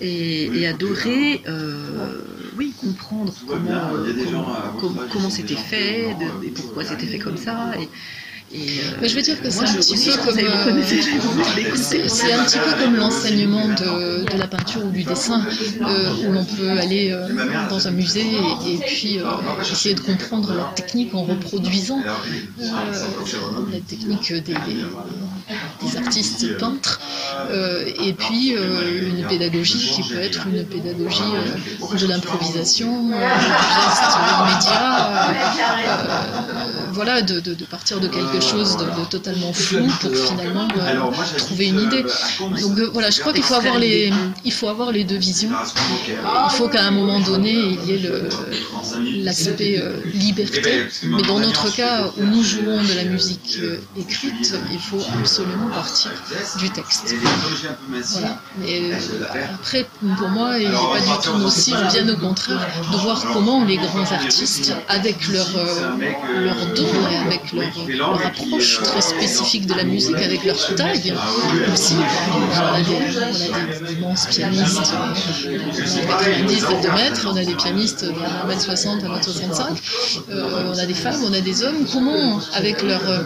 [0.00, 1.42] Et, et adoré.
[1.48, 2.22] Euh,
[2.56, 3.90] oui, comprendre comment,
[4.78, 7.72] comment, comment, c'était fait, de, et pourquoi c'était fait comme ça.
[7.80, 7.88] Et,
[8.54, 10.82] euh, Mais je veux dire que c'est un, petit peu comme, euh,
[11.76, 15.42] c'est un petit peu comme l'enseignement de, de, la peinture ou du dessin,
[15.80, 17.16] euh, où l'on peut aller
[17.68, 18.26] dans un musée
[18.66, 19.18] et, puis
[19.60, 22.00] essayer de comprendre la technique en reproduisant
[22.58, 24.54] la technique des,
[25.82, 27.00] des artistes peintres,
[27.98, 31.22] et puis une pédagogie qui peut être une pédagogie
[32.00, 35.34] de l'improvisation, du geste immédiat,
[36.92, 41.66] voilà, de, de, de partir de quelque chose de, totalement flou pour finalement euh, trouver
[41.68, 42.04] une idée.
[42.40, 44.12] Donc euh, voilà, je crois qu'il faut avoir les,
[44.44, 45.50] il faut avoir les deux visions.
[45.50, 48.10] Il faut qu'à un moment donné il y ait
[49.22, 53.58] l'aspect euh, liberté, mais dans notre cas où nous jouons de la musique
[53.98, 56.10] écrite, il faut absolument partir
[56.58, 57.14] du texte.
[58.12, 58.40] Voilà.
[58.58, 58.92] Mais
[59.54, 59.86] après,
[60.18, 63.76] pour moi, il n'est pas du tout nocif, bien au contraire, de voir comment les
[63.76, 65.48] grands artistes, avec leur,
[66.46, 71.14] leur don et avec leur, leur, approche très spécifique de la musique, avec leur taille
[71.72, 74.92] aussi, on a des, immenses pianistes
[75.44, 79.62] de 90 de 2 mètres, on a des pianistes de 1m60 à 1m65,
[80.30, 81.86] euh, on a des femmes, on a des hommes.
[81.92, 83.24] Comment, avec leurs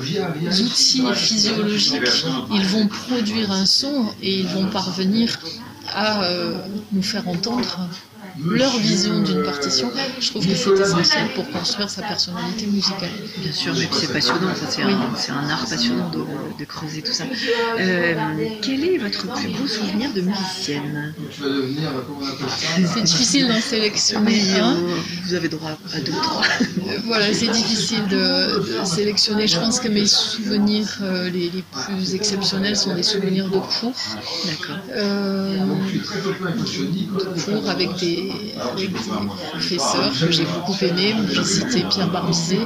[0.61, 5.39] outils physiologiques, ils vont produire un son et ils vont parvenir
[5.95, 6.53] à euh,
[6.93, 7.89] nous faire entendre
[8.47, 13.11] leur vision d'une partition, je trouve que c'est essentiel pour construire sa personnalité musicale.
[13.39, 14.83] Bien sûr, mais c'est passionnant, c'est
[15.33, 17.25] un, art passionnant de, creuser tout ça.
[17.79, 18.15] Euh,
[18.63, 21.15] quel est votre plus beau souvenir de musicienne?
[22.95, 24.77] C'est difficile d'en sélectionner un.
[25.25, 26.43] Vous avez droit à deux ou trois.
[26.43, 29.47] Euh, voilà, c'est difficile de, sélectionner.
[29.47, 33.95] Je pense que mes souvenirs euh, les, plus exceptionnels sont des souvenirs de cours.
[34.47, 34.79] D'accord.
[37.25, 38.28] de cours avec des
[38.61, 38.99] avec des
[39.51, 41.15] professeurs que j'ai beaucoup aimés.
[41.33, 42.61] J'ai cité Pierre Barbizet,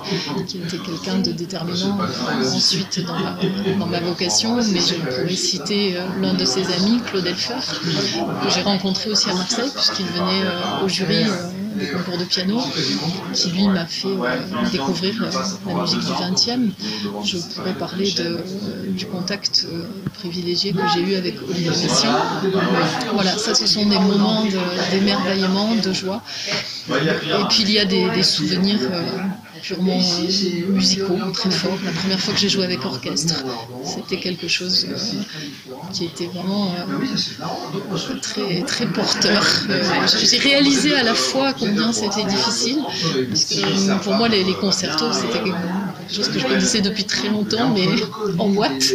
[0.46, 1.98] qui était quelqu'un de déterminant
[2.40, 3.00] ensuite
[3.78, 7.54] dans ma, vocation, mais je pourrais citer euh, l'un de ses amis, Claude Elfer,
[8.42, 12.24] que j'ai rencontré aussi à Marseille, puisqu'il venait euh, au jury euh, des concours de
[12.24, 12.60] piano,
[13.32, 14.16] qui lui m'a fait
[14.70, 15.14] découvrir
[15.66, 16.74] la musique du XXe.
[17.24, 18.40] Je pourrais parler de,
[18.90, 19.66] du contact
[20.14, 22.18] privilégié que j'ai eu avec Olivier Messiaen.
[23.12, 24.44] Voilà, ça ce sont des moments
[24.90, 26.22] d'émerveillement, de, joie.
[26.90, 29.02] Et puis il y a des, souvenirs euh,
[29.62, 31.78] purement euh, musicaux, très forts.
[31.84, 33.44] La première fois que j'ai joué avec orchestre,
[33.84, 34.96] c'était quelque chose euh,
[35.92, 36.74] qui était vraiment
[38.20, 39.44] très, très porteur.
[40.20, 42.78] j'ai réalisé à la fois combien c'était difficile,
[43.28, 45.42] parce que pour moi les, les concertos, c'était
[46.12, 47.86] quelque chose que je connaissais depuis très longtemps, mais
[48.38, 48.92] en boîte,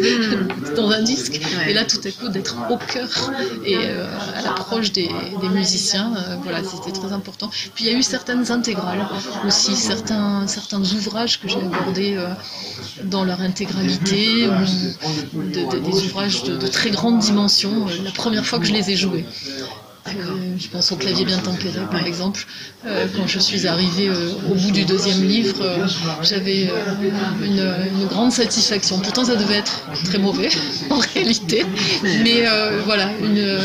[0.75, 1.41] dans un disque.
[1.67, 3.31] Et là, tout à coup, d'être au cœur
[3.65, 5.09] et à l'approche des,
[5.41, 7.49] des, musiciens, voilà, c'était très important.
[7.75, 9.07] Puis il y a eu certaines intégrales
[9.45, 12.29] aussi, certains, certains ouvrages que j'ai abordés euh,
[13.03, 14.47] dans leur intégralité,
[15.33, 18.91] ou des ouvrages de, de, très grande dimension, euh, la première fois que je les
[18.91, 19.25] ai joués.
[20.15, 22.45] Euh, je pense au clavier bien tempéré, par exemple.
[22.85, 25.63] Euh, quand je suis arrivée euh, au bout du deuxième livre,
[26.21, 26.69] j'avais
[27.43, 28.99] une, grande satisfaction.
[28.99, 30.49] Pourtant, ça devait être très mauvais
[30.89, 31.65] en réalité,
[32.23, 32.45] mais
[32.85, 33.57] voilà, une,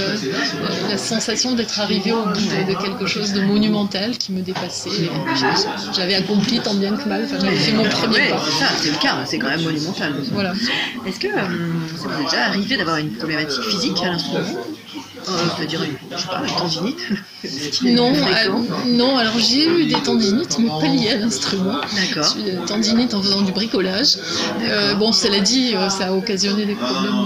[0.89, 4.91] la sensation d'être arrivée au bout de, quelque chose de monumental qui me dépassait.
[5.95, 7.27] J'avais accompli tant bien que mal.
[7.31, 8.43] j'avais fait mon premier pas.
[8.81, 10.15] C'est le cas, c'est quand même monumental.
[10.33, 10.53] Voilà.
[11.07, 14.41] Est-ce que ça vous est déjà arrivé d'avoir une problématique physique à l'instrument
[15.29, 16.99] une, je sais pas, une tendinite
[17.85, 21.81] Non, euh, non, alors j'ai eu des tendinites, mais pas liées à l'instrument.
[21.95, 22.35] D'accord.
[22.67, 24.19] Tendinite en faisant du bricolage.
[24.63, 27.25] Euh, bon, cela dit, euh, ça a occasionné des problèmes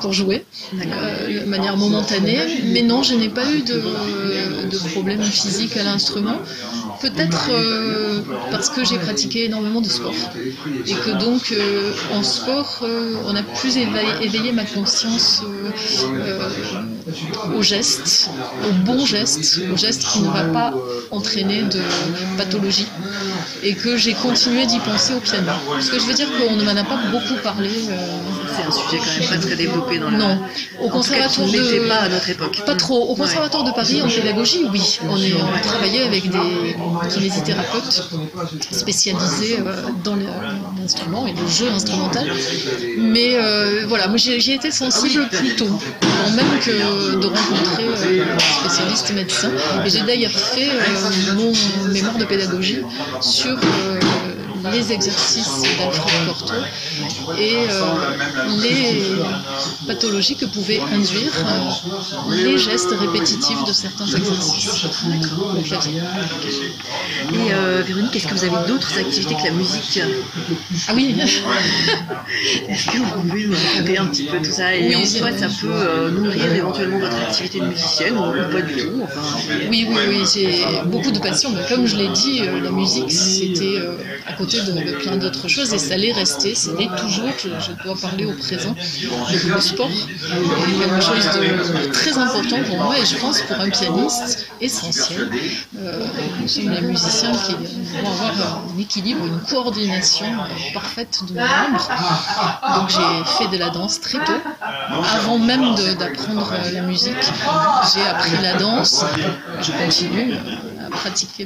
[0.00, 2.38] pour jouer de manière momentanée.
[2.64, 3.82] Mais non, je n'ai pas eu de,
[4.70, 6.38] de problème physique à l'instrument.
[7.00, 10.14] Peut-être euh, parce que j'ai pratiqué énormément de sport
[10.86, 15.42] et que donc euh, en sport euh, on a plus éveillé, ma conscience
[17.54, 18.30] au geste,
[18.68, 20.74] au bon geste, au geste qui ne va pas
[21.10, 21.80] entraîner de
[22.36, 22.88] pathologie
[23.62, 25.52] et que j'ai continué d'y penser au piano.
[25.80, 27.70] Ce que je veux dire qu'on ne m'en a pas beaucoup parlé.
[28.56, 30.16] C'est un sujet quand même pas très développé dans le.
[30.16, 30.38] Non,
[30.80, 31.88] au conservatoire de.
[31.88, 32.62] pas à notre époque.
[32.64, 33.10] Pas trop.
[33.10, 36.76] Au conservatoire de Paris en pédagogie, oui, on est on travaillait avec des
[37.12, 38.10] kinésithérapeute
[38.70, 42.26] spécialisé euh, dans l'instrument et le jeu instrumental.
[42.98, 45.68] Mais euh, voilà, moi j'y été sensible plus tôt,
[46.02, 49.50] avant même que de rencontrer euh, un spécialiste médecin.
[49.84, 50.70] Et j'ai d'ailleurs fait
[51.34, 51.52] mon
[51.92, 52.82] mémoire de pédagogie
[53.20, 53.56] sur
[54.72, 56.54] les exercices d'Alfred Cortot
[57.38, 57.84] et euh,
[58.62, 59.02] les
[59.86, 64.86] pathologies que pouvaient induire euh, les gestes répétitifs de certains exercices.
[67.32, 70.00] Et euh, Véronique, est-ce que vous avez d'autres activités que la musique
[70.88, 71.16] Ah oui
[72.68, 75.48] Est-ce que vous pouvez nous raconter un petit peu tout ça Et en soi, ça
[75.60, 79.02] peut nourrir éventuellement votre activité de musicienne ou pas du tout
[79.70, 81.50] Oui, oui, oui, j'ai beaucoup de passion.
[81.50, 83.80] Mais comme je l'ai dit, la musique, c'était
[84.26, 87.28] à côté de, plein d'autres choses et ça l'est resté, ça l'est toujours.
[87.38, 88.74] Je, dois parler au présent.
[88.74, 93.70] Le, sport est quelque chose de très important pour moi et je pense pour un
[93.70, 95.28] pianiste essentiel.
[95.78, 96.06] Euh,
[96.40, 100.26] nous sommes les musiciens qui vont avoir un équilibre, une coordination
[100.72, 101.88] parfaite de nos membres.
[102.76, 104.40] Donc j'ai fait de la danse très tôt,
[105.14, 107.14] avant même d'apprendre la musique.
[107.94, 109.04] J'ai appris la danse,
[109.62, 110.34] je continue
[110.90, 111.44] pratiquer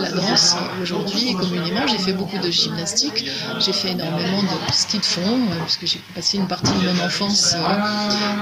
[0.00, 1.86] la danse aujourd'hui communément.
[1.86, 3.30] J'ai fait beaucoup de gymnastique,
[3.60, 7.54] j'ai fait énormément de ski de fond, puisque j'ai passé une partie de mon enfance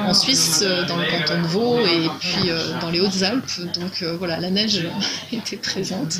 [0.06, 3.60] en Suisse, dans le canton de Vaud, et puis dans les Hautes-Alpes.
[3.78, 4.86] Donc voilà, la neige
[5.32, 6.18] était présente.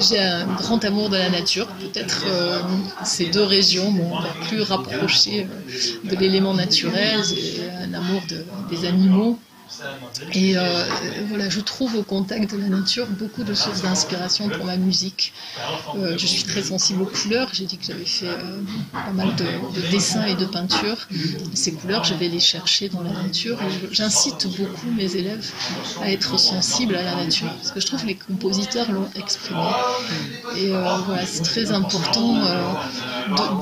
[0.00, 1.66] J'ai un grand amour de la nature.
[1.66, 2.60] Peut-être euh,
[3.04, 4.16] ces deux régions m'ont
[4.48, 7.20] plus rapproché euh, de l'élément naturel.
[7.24, 8.22] J'ai un amour
[8.70, 9.38] des animaux
[10.32, 10.84] et euh,
[11.28, 15.32] voilà, je trouve au contact de la nature beaucoup de sources d'inspiration pour ma musique.
[15.96, 17.48] Euh, je suis très sensible aux couleurs.
[17.52, 18.60] J'ai dit que j'avais fait euh,
[18.92, 21.08] pas mal de, dessins et de peintures.
[21.54, 23.58] Ces couleurs, je vais les chercher dans la nature.
[23.90, 25.50] J'incite beaucoup mes élèves
[26.02, 29.60] à être sensibles à la nature parce que je trouve que les compositeurs l'ont exprimé.
[30.56, 32.34] Et voilà, c'est très important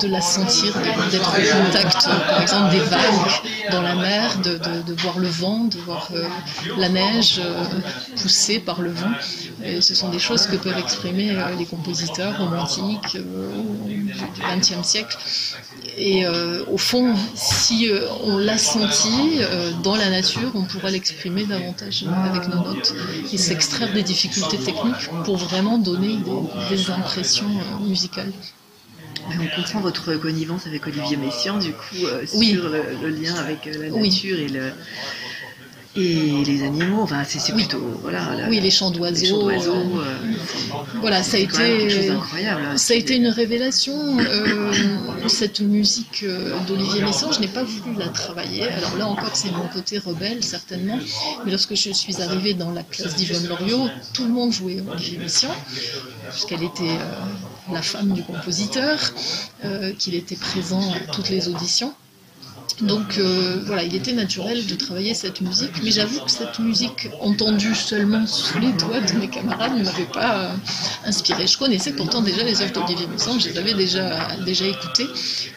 [0.01, 0.73] de, la sentir,
[1.11, 5.65] d'être au contact, par exemple, des vagues dans la mer, de, de voir le vent,
[5.65, 6.27] de voir euh,
[6.77, 7.63] la neige euh,
[8.15, 9.11] poussée par le vent.
[9.63, 15.17] Et ce sont des choses que peuvent exprimer euh, les compositeurs romantiques du XXe siècle.
[15.97, 16.25] Et
[16.71, 17.89] au fond, si
[18.23, 19.39] on l'a senti
[19.83, 22.93] dans la nature, on pourra l'exprimer davantage avec nos notes
[23.31, 26.17] et s'extraire des difficultés techniques pour vraiment donner
[26.69, 27.49] des, impressions
[27.81, 28.31] musicales.
[29.27, 34.39] On comprend votre connivence avec Olivier Messiaen, du coup, sur le, lien avec la nature
[34.39, 34.71] et le,
[35.95, 37.99] et les animaux, enfin, c'est plutôt.
[38.01, 39.49] Voilà, oui, les chants d'oiseaux.
[39.49, 40.15] Euh, euh,
[41.01, 42.09] voilà, ça a été.
[42.09, 44.17] Hein, ça a été une révélation.
[44.19, 44.71] Euh,
[45.27, 46.25] cette musique
[46.67, 48.63] d'Olivier Messant, je n'ai pas voulu la travailler.
[48.63, 50.97] Alors là encore, c'est mon côté rebelle, certainement.
[51.43, 55.17] Mais lorsque je suis arrivée dans la classe d'Yvonne Loriot, tout le monde jouait Olivier
[55.17, 55.53] Messiaen,
[56.29, 56.97] puisqu'elle était
[57.71, 58.97] la femme du compositeur,
[59.99, 61.93] qu'il était présent à toutes les auditions.
[62.79, 67.09] Donc euh, voilà, il était naturel de travailler cette musique, mais j'avoue que cette musique
[67.19, 70.53] entendue seulement sous les doigts de mes camarades ne m'avait pas euh,
[71.05, 71.45] inspiré.
[71.45, 75.07] Je connaissais pourtant déjà les œuvres d'Olivier Messant, je les avais déjà, déjà écoutées,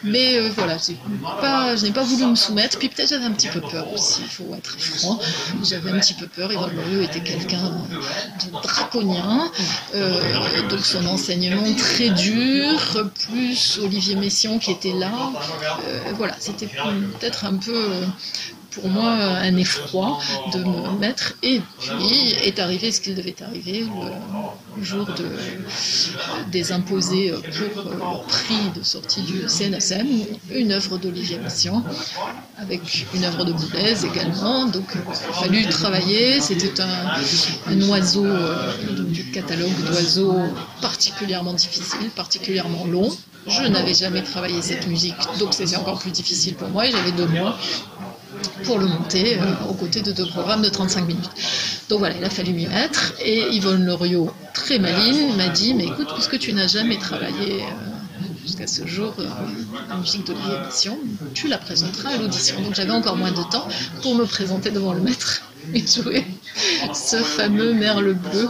[0.03, 3.61] mais euh, voilà, je n'ai pas voulu me soumettre, puis peut-être j'avais un petit peu
[3.61, 5.19] peur aussi, il faut être franc,
[5.63, 7.71] j'avais un petit peu peur, Yvan Loriot était quelqu'un
[8.45, 9.51] de draconien,
[10.69, 15.31] donc son enseignement très dur, plus Olivier Messiaen qui était là,
[16.17, 16.67] voilà, c'était
[17.05, 18.05] peut-être un peu euh,
[18.75, 20.19] pour moi un effroi
[20.53, 21.33] de me mettre.
[21.43, 23.85] Et puis est arrivé ce qu'il devait arriver
[24.77, 25.25] le jour de,
[26.51, 30.07] des imposés pour le prix de sortie du CNSM,
[30.51, 31.83] une œuvre d'Olivier Messiaen,
[32.57, 34.65] avec une œuvre de Boulez également.
[34.65, 36.41] Donc il a fallu travailler.
[36.41, 38.73] C'était un, oiseau euh,
[39.07, 40.37] du catalogue d'oiseaux
[40.81, 43.09] particulièrement difficile, particulièrement long.
[43.47, 47.11] Je n'avais jamais travaillé cette musique, donc c'était encore plus difficile pour moi et j'avais
[47.11, 47.57] deux mois
[48.63, 51.29] pour le monter euh, aux côtés de deux programmes de 35 minutes.
[51.89, 53.13] Donc voilà, il a fallu m'y mettre.
[53.23, 58.25] Et Yvonne Loriot, très maligne, m'a dit Mais écoute, puisque tu n'as jamais travaillé euh,
[58.41, 59.27] jusqu'à ce jour euh,
[59.89, 60.97] la musique de l'émission,
[61.33, 62.59] tu la présenteras à l'audition.
[62.61, 63.67] Donc j'avais encore moins de temps
[64.01, 65.43] pour me présenter devant le maître
[65.73, 66.25] et jouer
[66.93, 68.49] ce fameux merle bleu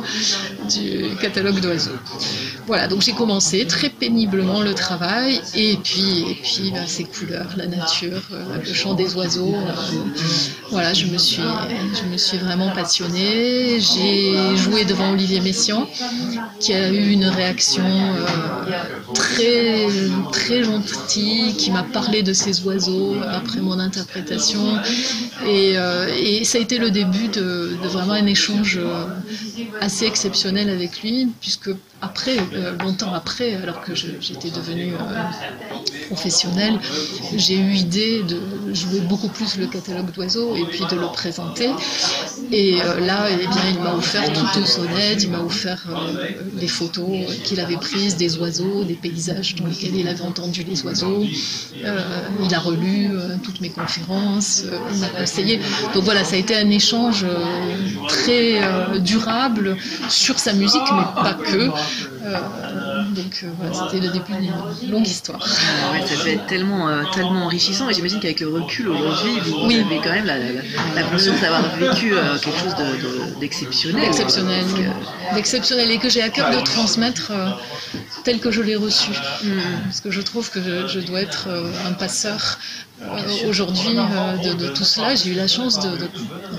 [0.70, 1.92] du catalogue d'oiseaux.
[2.68, 7.50] Voilà, donc j'ai commencé très péniblement le travail, et puis, et puis bah, ces couleurs,
[7.58, 9.54] la nature, euh, le chant des oiseaux.
[9.54, 9.72] Euh,
[10.72, 11.44] voilà, je me suis,
[11.94, 13.80] je me suis vraiment passionnée.
[13.80, 15.88] J'ai joué devant Olivier Messiaen,
[16.60, 19.88] qui a eu une réaction euh, très,
[20.32, 24.80] très gentille, qui m'a parlé de ces oiseaux après mon interprétation,
[25.48, 25.76] et,
[26.46, 28.80] ça a été le début de vraiment un échange
[29.82, 31.70] assez exceptionnel avec lui, puisque
[32.02, 36.78] après, euh, longtemps après, alors que j'étais devenue euh, professionnelle,
[37.36, 41.70] j'ai eu idée de jouer beaucoup plus le catalogue d'oiseaux et puis de le présenter.
[42.52, 45.82] Et euh, là, eh bien, il m'a offert toute son aide, il m'a offert
[46.58, 50.84] les photos qu'il avait prises des oiseaux, des paysages dans lesquels il avait entendu les
[50.84, 51.24] oiseaux.
[51.24, 53.10] il a relu
[53.42, 55.60] toutes mes conférences, il m'a conseillé.
[55.94, 57.26] Donc voilà, ça a été un échange
[58.08, 58.60] très
[59.00, 59.78] durable
[60.10, 61.70] sur sa musique, mais pas que.
[62.26, 65.40] Euh, donc euh, voilà, c'était le début d'une longue histoire.
[65.44, 69.66] Ah ça devait être tellement, euh, tellement enrichissant et j'imagine qu'avec le recul aujourd'hui, vous
[69.66, 72.76] avez quand même la, conscience d'avoir vécu quelque chose
[73.40, 74.02] d'exceptionnel.
[74.02, 74.66] De, Exceptionnel.
[75.34, 77.32] D'exceptionnel et que j'ai à cœur de transmettre
[78.24, 79.12] tel que je l'ai reçu.
[79.44, 79.60] Hmm.
[79.84, 81.48] Parce que je trouve que je, dois être
[81.86, 82.58] un passeur
[83.48, 83.96] aujourd'hui
[84.44, 85.16] de, tout cela.
[85.16, 86.10] J'ai eu la chance de,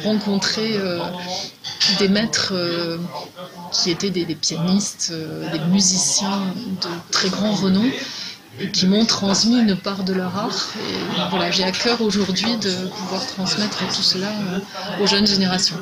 [0.05, 0.79] rencontrer
[1.99, 2.53] des maîtres
[3.73, 6.41] qui étaient des, pianistes, euh, des musiciens
[6.83, 7.85] de très grand renom
[8.59, 10.69] et qui m'ont transmis une part de leur art.
[10.77, 15.77] Et voilà, j'ai à cœur aujourd'hui de pouvoir transmettre tout cela euh, aux jeunes générations.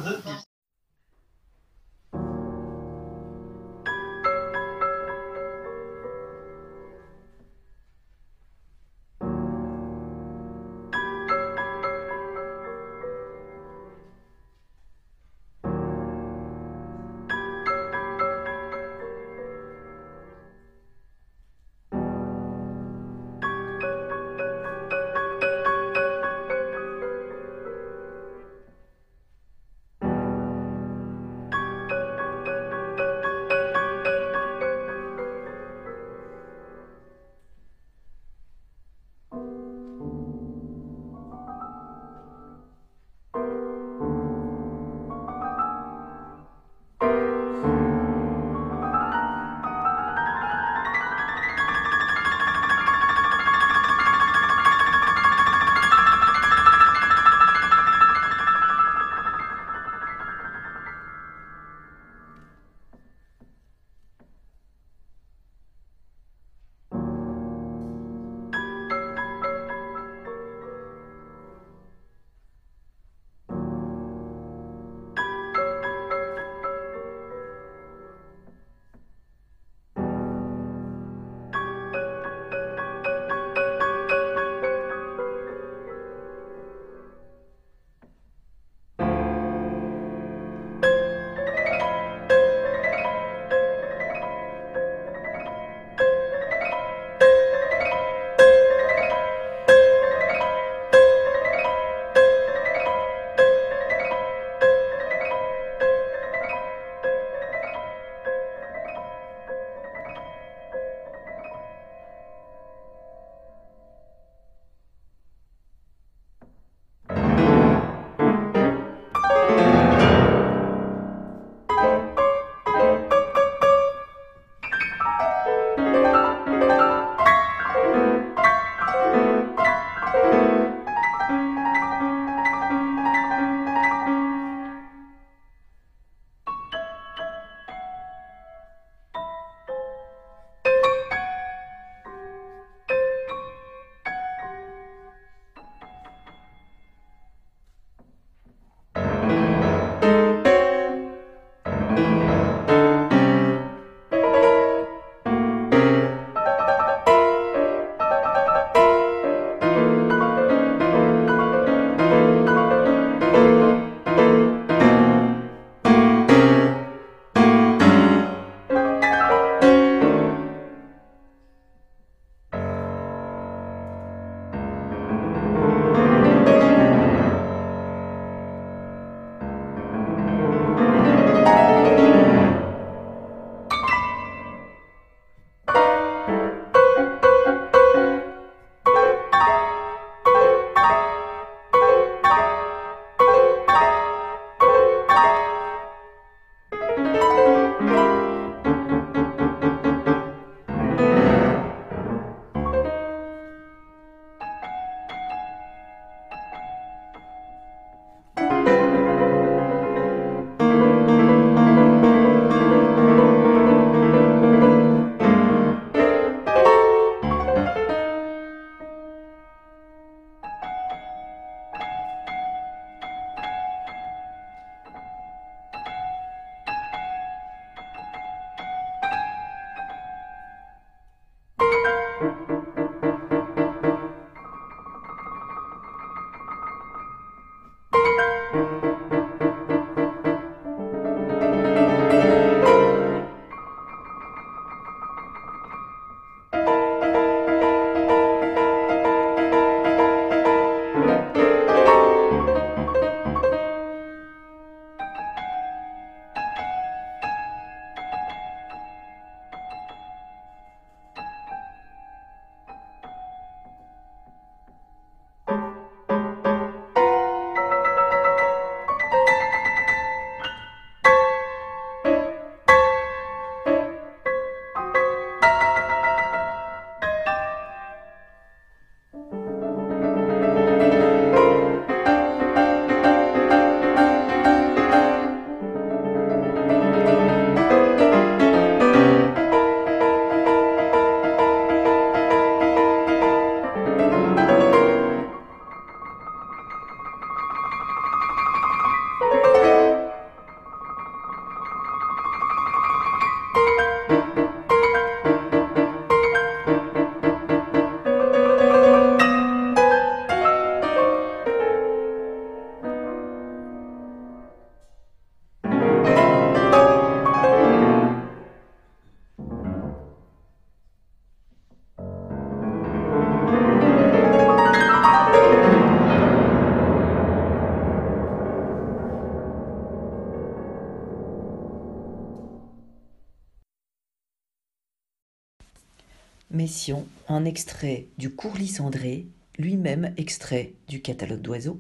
[336.65, 339.27] Mession, un extrait du Courlis Cendré,
[339.59, 341.79] lui-même extrait du catalogue d'oiseaux,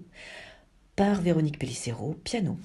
[0.95, 2.59] par Véronique Pellicero, piano.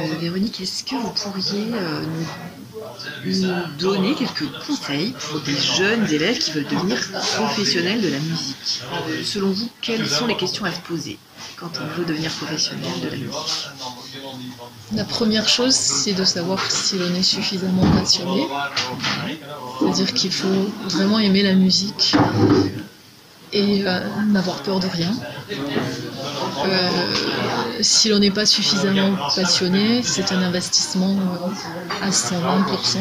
[0.00, 2.04] Euh, Véronique, est-ce que vous pourriez euh,
[3.24, 6.98] nous, nous donner quelques conseils pour des jeunes élèves qui veulent devenir
[7.36, 8.82] professionnels de la musique?
[9.06, 11.16] Euh, Selon vous, quelles sont les questions à se poser
[11.58, 13.68] quand on veut devenir professionnel de la musique?
[14.94, 18.46] La première chose, c'est de savoir si l'on est suffisamment passionné.
[19.78, 22.14] C'est-à-dire qu'il faut vraiment aimer la musique
[23.52, 25.14] et euh, n'avoir peur de rien.
[26.66, 26.88] Euh,
[27.80, 32.98] si l'on n'est pas suffisamment passionné, c'est un investissement euh, à 120%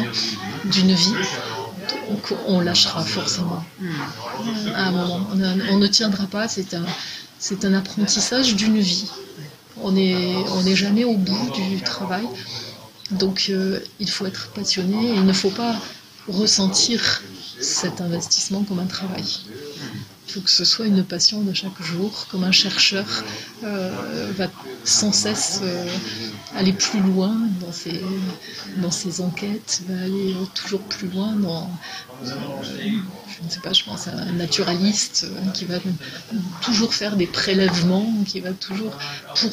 [0.66, 1.14] d'une vie.
[2.10, 3.64] Donc on lâchera forcément
[4.76, 5.28] à un moment.
[5.70, 9.10] On, ne tiendra pas, c'est un apprentissage d'une vie.
[9.84, 12.28] On n'est jamais au bout du travail.
[13.12, 15.76] Donc euh, il faut être passionné et il ne faut pas
[16.28, 17.22] ressentir
[17.60, 19.26] cet investissement comme un travail.
[20.28, 23.06] Il faut que ce soit une passion de chaque jour, comme un chercheur
[23.64, 24.48] euh, va
[24.86, 25.86] sans cesse euh,
[26.56, 28.02] aller plus loin dans ses,
[28.78, 31.70] dans enquêtes, va aller euh, toujours plus loin dans,
[32.26, 35.76] je ne sais pas, je pense à un naturaliste euh, qui va
[36.62, 38.92] toujours faire des prélèvements, qui va toujours,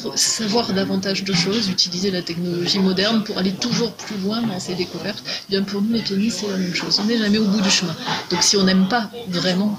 [0.01, 4.59] pour savoir davantage de choses, utiliser la technologie moderne pour aller toujours plus loin dans
[4.59, 5.23] ses découvertes.
[5.25, 6.99] Eh Bien pour nous, les pianistes, c'est la même chose.
[6.99, 7.95] On n'est jamais au bout du chemin.
[8.29, 9.77] Donc si on n'aime pas vraiment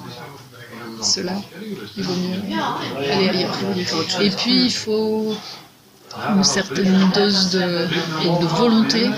[1.03, 1.41] cela,
[1.97, 2.59] il vaut mieux
[3.11, 3.57] aller ailleurs.
[4.21, 5.35] Et puis il faut
[6.17, 7.61] une certaine dose de,
[8.41, 9.09] de volonté,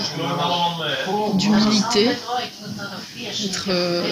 [1.35, 2.11] d'humilité,
[3.45, 4.03] être euh,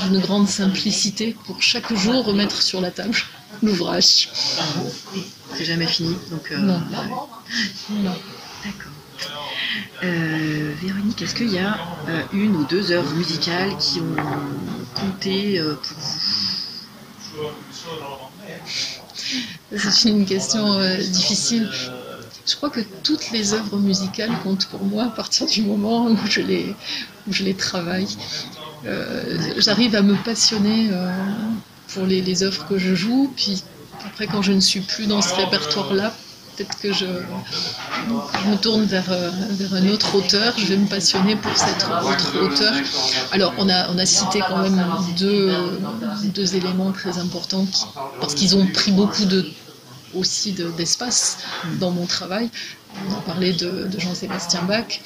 [0.00, 3.16] d'une grande simplicité pour chaque jour remettre sur la table
[3.62, 4.28] l'ouvrage.
[5.54, 6.50] C'est jamais fini, donc...
[6.52, 6.74] euh, Non.
[6.74, 7.08] ouais.
[7.90, 8.14] Non.
[8.64, 8.92] D'accord.
[10.02, 11.76] Euh, Véronique, est-ce qu'il y a
[12.32, 14.16] une ou deux heures musicales qui ont
[14.94, 16.60] compté pour vous?
[19.76, 21.68] C'est une question difficile.
[22.50, 26.16] Je crois que toutes les œuvres musicales comptent pour moi à partir du moment où
[26.28, 26.74] je les,
[27.28, 28.08] où je les travaille.
[28.86, 31.10] Euh, J'arrive à me passionner euh,
[31.94, 33.62] pour les, les œuvres que je joue, puis
[34.04, 36.12] après quand je ne suis plus dans ce répertoire-là,
[36.56, 40.86] peut-être que je, je me tourne vers, euh, vers un autre auteur, je vais me
[40.88, 42.72] passionner pour cet autre auteur.
[43.30, 44.84] Alors on a, on a cité quand même
[45.18, 45.54] deux,
[46.34, 47.66] deux éléments très importants
[48.20, 49.46] parce qu'ils ont pris beaucoup de
[50.14, 51.38] aussi de- d'espace
[51.78, 52.48] dans mon travail.
[53.08, 55.00] On a parlé de, Jean-Sébastien Bach,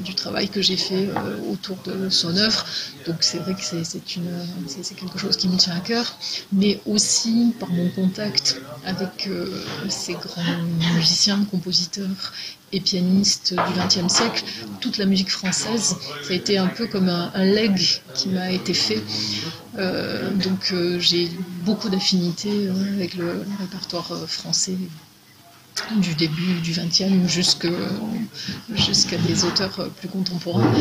[0.00, 2.64] du travail que j'ai fait euh, autour de son œuvre.
[3.06, 6.18] Donc c'est vrai que c'est quelque chose qui me tient à cœur,
[6.52, 10.62] mais aussi par mon contact avec euh, ces grands
[10.94, 12.32] musiciens, compositeurs
[12.76, 14.44] et pianistes du XXe siècle,
[14.80, 17.80] toute la musique française, ça a été un peu comme un, leg
[18.14, 19.02] qui m'a été fait.
[19.78, 21.30] Euh, donc euh, j'ai
[21.64, 24.76] beaucoup d'affinités euh, avec le, répertoire français
[26.00, 30.72] du début du XXe jusqu'à des auteurs plus contemporains.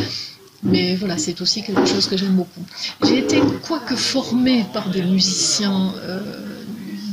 [0.64, 2.66] Mais voilà, c'est aussi quelque chose que j'aime beaucoup.
[3.04, 5.94] J'ai été, quoique formée par des musiciens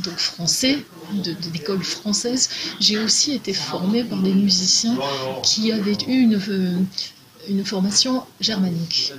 [0.03, 0.79] donc français,
[1.21, 2.49] d'école française,
[2.79, 4.97] j'ai aussi été formée par des musiciens
[5.43, 6.77] qui avaient eu une, euh,
[7.49, 9.13] une formation germanique.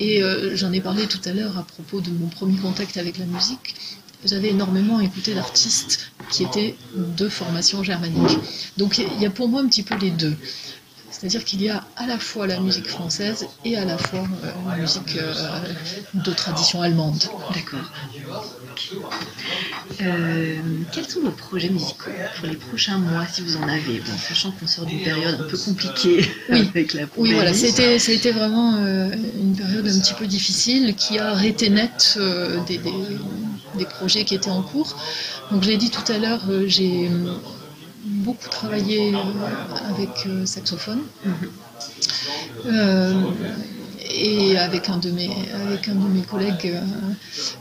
[0.00, 3.18] Et euh, j'en ai parlé tout à l'heure à propos de mon premier contact avec
[3.18, 3.74] la musique.
[4.24, 8.38] J'avais énormément écouté d'artistes qui étaient de formation germanique.
[8.78, 10.34] Donc il y a pour moi un petit peu les deux.
[11.24, 14.50] C'est-à-dire qu'il y a à la fois la musique française et à la fois euh,
[14.68, 15.32] la musique euh,
[16.12, 17.16] de tradition allemande.
[17.54, 17.90] D'accord.
[20.02, 20.56] Euh,
[20.92, 24.00] quels sont vos projets musicaux pour les prochains mois, si vous en avez?
[24.00, 26.68] Bon, sachant qu'on sort d'une période un peu compliquée Oui.
[26.74, 27.34] avec la Oui, pandémie.
[27.36, 29.08] voilà, c'était, ça a été vraiment euh,
[29.40, 32.92] une période un petit peu difficile qui a arrêté net euh, des, des-
[33.78, 34.94] des projets qui étaient en cours.
[35.50, 37.10] Donc, je l'ai dit tout à l'heure, j'ai
[38.24, 39.18] beaucoup travaillé euh,
[39.90, 41.02] avec euh, saxophone.
[42.66, 43.12] Euh,
[44.16, 45.30] et avec un de mes,
[45.66, 46.78] avec un de mes collègues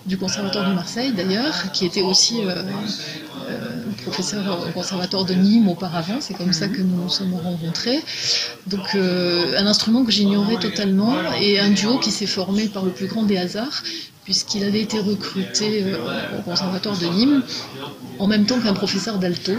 [0.06, 2.42] du Conservatoire de Marseille d'ailleurs, qui était aussi
[4.04, 8.02] professeur au Conservatoire de Nîmes auparavant, c'est comme ça que nous nous sommes rencontrés.
[8.68, 13.08] Donc un instrument que j'ignorais totalement et un duo qui s'est formé par le plus
[13.08, 13.82] grand des hasards,
[14.24, 15.86] puisqu'il avait été recruté
[16.38, 17.42] au Conservatoire de Nîmes
[18.20, 19.54] en même temps qu'un professeur d'alto.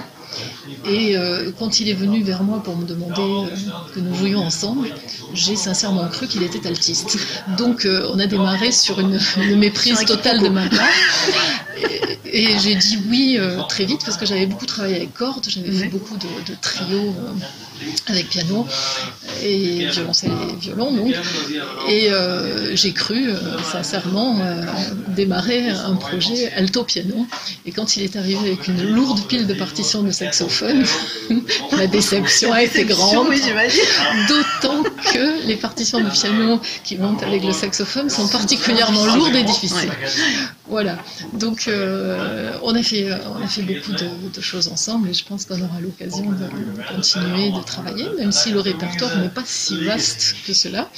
[0.86, 3.46] Et euh, quand il est venu vers moi pour me demander euh,
[3.94, 4.88] que nous jouions ensemble,
[5.32, 7.18] j'ai sincèrement cru qu'il était altiste.
[7.58, 10.78] Donc euh, on a démarré sur une, une méprise totale de ma part.
[11.76, 15.46] Et, et j'ai dit oui euh, très vite parce que j'avais beaucoup travaillé avec cordes,
[15.48, 18.66] j'avais fait beaucoup de, de trios euh, avec piano.
[19.42, 21.14] et violoncelle et violon donc.
[21.88, 22.08] Et
[22.74, 23.26] j'ai cru
[23.70, 24.38] sincèrement
[25.08, 27.26] démarrer un projet alto piano.
[27.66, 30.84] Et quand il est arrivé avec une lourde pile de partitions de saxophone,
[31.76, 33.28] la déception a été grande.
[34.28, 39.44] D'autant que les partitions de piano qui montent avec le saxophone sont particulièrement lourdes et
[39.44, 39.90] difficiles.
[40.66, 40.96] Voilà.
[41.34, 45.44] Donc euh, on, a fait, on a fait beaucoup de, choses ensemble et je pense
[45.44, 50.36] qu'on aura l'occasion de, continuer de travailler, même si le répertoire n'est pas si vaste
[50.46, 50.90] que cela.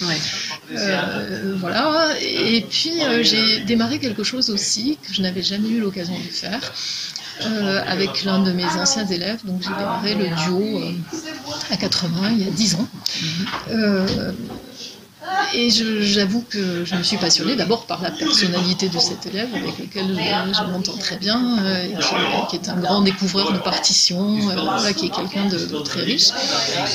[0.72, 2.14] Euh, voilà.
[2.20, 6.32] Et puis euh, j'ai démarré quelque chose aussi que je n'avais jamais eu l'occasion de
[6.32, 6.60] faire.
[7.86, 9.40] avec l'un de mes anciens élèves.
[9.44, 10.80] Donc j'ai démarré le duo
[11.70, 12.88] à 80 il y a 10 ans.
[15.54, 19.78] Et j'avoue que je me suis passionnée d'abord par la personnalité de cet élève avec
[19.78, 21.86] lequel je, m'entends très bien, euh,
[22.48, 26.28] qui, est un grand découvreur de partitions, euh, qui est quelqu'un de, très riche.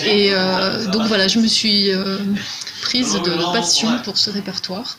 [0.05, 1.91] Et euh, donc voilà, je me suis
[2.81, 4.97] prise de passion pour ce répertoire.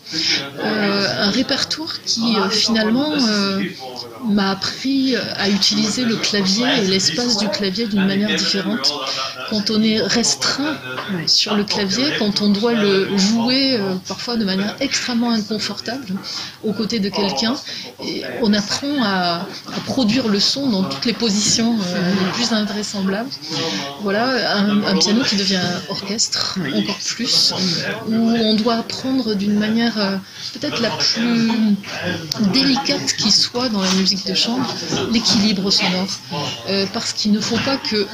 [0.63, 3.11] un répertoire qui finalement
[4.29, 8.93] m'a appris à utiliser le clavier et l'espace du clavier d'une manière différente.
[9.51, 10.77] Quand on est restreint
[11.27, 16.07] sur le clavier, quand on doit le jouer euh, parfois de manière extrêmement inconfortable
[16.65, 17.55] aux côtés de quelqu'un,
[18.43, 19.47] on apprend à,
[19.87, 23.31] produire le son dans toutes les positions euh, les plus invraisemblables.
[24.03, 27.55] Voilà, un, piano qui devient orchestre encore plus,
[28.09, 30.17] où on doit apprendre d'une manière euh,
[30.55, 31.51] peut-être la plus
[32.53, 34.67] délicate qui soit dans la musique de chambre,
[35.11, 36.09] l'équilibre sonore.
[36.93, 38.07] Parce qu'il ne faut pas que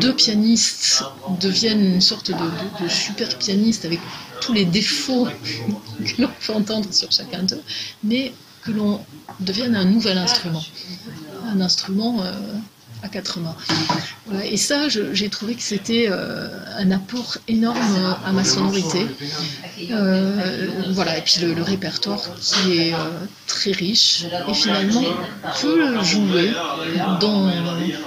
[0.00, 1.02] deux pianistes
[1.40, 4.00] deviennent une sorte de, super pianiste avec
[4.40, 5.26] tous les défauts
[6.04, 7.62] que l'on peut entendre sur chacun d'eux,
[8.04, 8.32] mais
[8.62, 9.00] que l'on
[9.40, 10.62] devienne un nouvel instrument.
[11.46, 12.32] Un instrument euh,
[13.02, 13.56] à quatre mains.
[14.44, 19.06] Et ça, j'ai trouvé que c'était euh, un apport énorme euh, à ma sonorité.
[19.90, 22.94] Euh, voilà, et puis le, répertoire qui est
[23.46, 25.04] très riche et finalement
[25.60, 26.52] peut jouer
[27.20, 27.50] dans,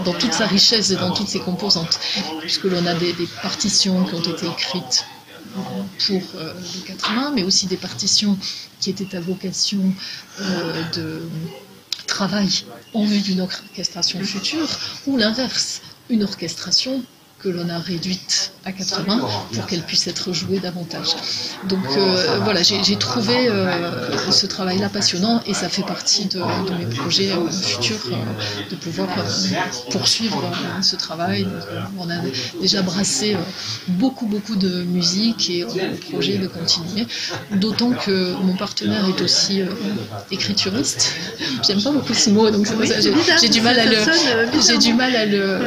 [0.04, 2.00] dans toute sa richesse et dans toutes ses composantes,
[2.42, 5.06] puisque l'on a des, partitions qui ont été écrites
[6.08, 8.38] pour le quatre mains, mais aussi des partitions
[8.80, 9.94] qui étaient à vocation
[10.96, 11.22] de
[12.14, 14.70] travail en vue d'une orchestration future,
[15.08, 17.04] ou l'inverse, une orchestration
[17.44, 19.20] que l'on a réduite à 80
[19.54, 21.16] pour qu'elle puisse être jouée davantage.
[21.68, 26.40] Donc euh, voilà, j'ai trouvé euh, ce travail-là passionnant et ça fait partie de,
[26.80, 28.10] mes projets euh, futurs
[28.70, 29.10] de pouvoir
[29.92, 30.42] poursuivre
[30.82, 31.46] ce travail.
[31.98, 32.16] on a
[32.62, 33.36] déjà brassé
[33.88, 37.06] beaucoup beaucoup de musique et on a le projet de continuer.
[37.56, 39.62] D'autant que mon partenaire est aussi
[40.32, 41.14] écrituriste.
[41.68, 42.68] J'aime pas beaucoup ce mot, donc
[43.42, 43.98] j'ai du mal à le
[44.66, 45.60] j'ai du mal à le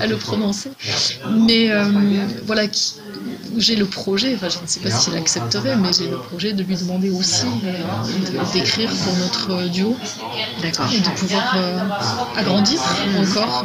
[0.00, 0.70] à le prononcer.
[1.30, 1.84] Mais euh,
[2.44, 2.62] voilà,
[3.56, 6.62] j'ai le projet, enfin je ne sais pas s'il accepterait, mais j'ai le projet de
[6.62, 9.96] lui demander aussi euh, d'écrire pour notre duo.
[10.62, 11.78] Et de pouvoir euh,
[12.36, 12.80] agrandir
[13.18, 13.64] encore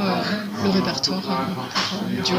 [0.64, 1.48] le répertoire
[2.24, 2.38] duo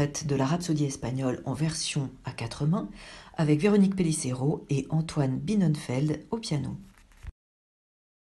[0.00, 2.88] De la Rhapsodie espagnole en version à quatre mains,
[3.36, 6.74] avec Véronique Pellicero et Antoine Binnenfeld au piano.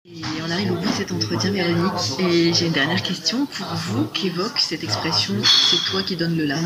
[0.07, 3.66] Et on arrive au bout de cet entretien, Véronique, et j'ai une dernière question pour
[3.66, 4.07] vous.
[4.07, 6.57] Qu'évoque cette expression C'est toi qui donnes le là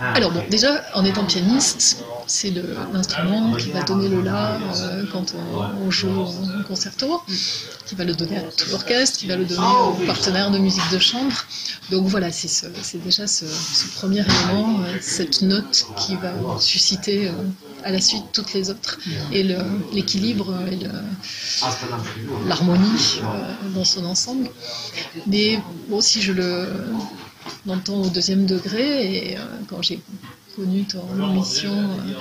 [0.00, 2.03] alors bon, déjà, en étant pianiste,
[2.44, 2.52] c'est
[2.92, 7.22] l'instrument qui va donner le la euh, quand on, joue en concerto,
[7.86, 10.90] qui va le donner à tout l'orchestre, qui va le donner aux partenaires de musique
[10.92, 11.34] de chambre.
[11.90, 13.46] Donc voilà, c'est déjà ce,
[13.96, 17.32] premier élément, euh, cette note qui va susciter euh,
[17.82, 18.98] à la suite toutes les autres,
[19.32, 19.42] et
[19.92, 20.78] l'équilibre et
[22.46, 23.20] l'harmonie
[23.74, 24.48] dans son ensemble.
[25.26, 26.66] Mais bon, si je le
[27.66, 29.32] d'entendre au deuxième degré.
[29.32, 29.38] Et
[29.68, 30.00] quand j'ai
[30.56, 32.12] connu ton émission, euh,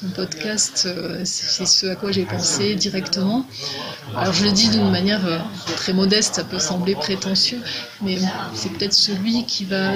[0.00, 3.46] ton podcast, euh, c'est ce à quoi j'ai pensé directement.
[4.16, 5.44] Alors je le dis d'une manière
[5.76, 7.60] très modeste, ça peut sembler prétentieux,
[8.02, 8.18] mais
[8.54, 9.92] c'est peut-être celui qui va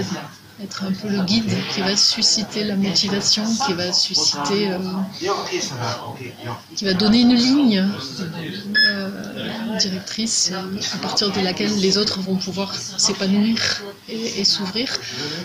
[0.62, 4.78] être un peu le guide qui va susciter la motivation, qui va susciter, euh,
[6.74, 7.86] qui va donner une ligne
[8.88, 10.52] euh, directrice
[10.94, 14.88] à partir de laquelle les autres vont pouvoir s'épanouir et, s'ouvrir.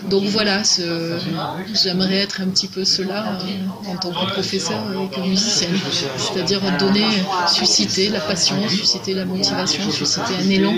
[0.08, 5.20] Donc voilà, j'aimerais être un petit peu cela euh, en tant que professeur et que
[5.20, 5.78] musicienne,
[6.16, 7.04] c'est-à-dire donner,
[7.48, 10.74] susciter la passion, susciter la motivation, susciter un élan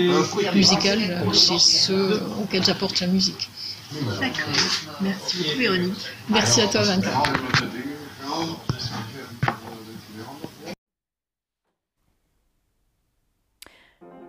[0.53, 0.99] musical
[1.33, 3.49] chez ceux auxquels j'apporte la musique.
[4.03, 4.45] D'accord.
[5.01, 6.07] Merci beaucoup, Véronique.
[6.29, 7.09] Merci à toi, Vinca.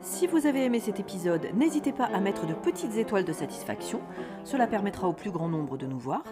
[0.01, 4.01] Si vous avez aimé cet épisode, n'hésitez pas à mettre de petites étoiles de satisfaction.
[4.45, 6.23] Cela permettra au plus grand nombre de nous voir.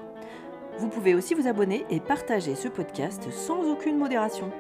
[0.79, 4.51] Vous pouvez aussi vous abonner et partager ce podcast sans aucune modération.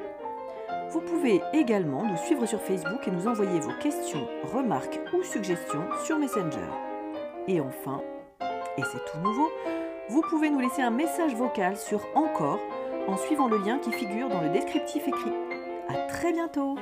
[0.91, 5.87] Vous pouvez également nous suivre sur Facebook et nous envoyer vos questions, remarques ou suggestions
[6.05, 6.69] sur Messenger.
[7.49, 8.03] Et enfin,
[8.77, 9.51] et c'est tout nouveau,
[10.09, 12.61] vous pouvez nous laisser un message vocal sur Encore
[13.07, 15.33] en suivant le lien qui figure dans le descriptif écrit.
[15.89, 16.77] A très bientôt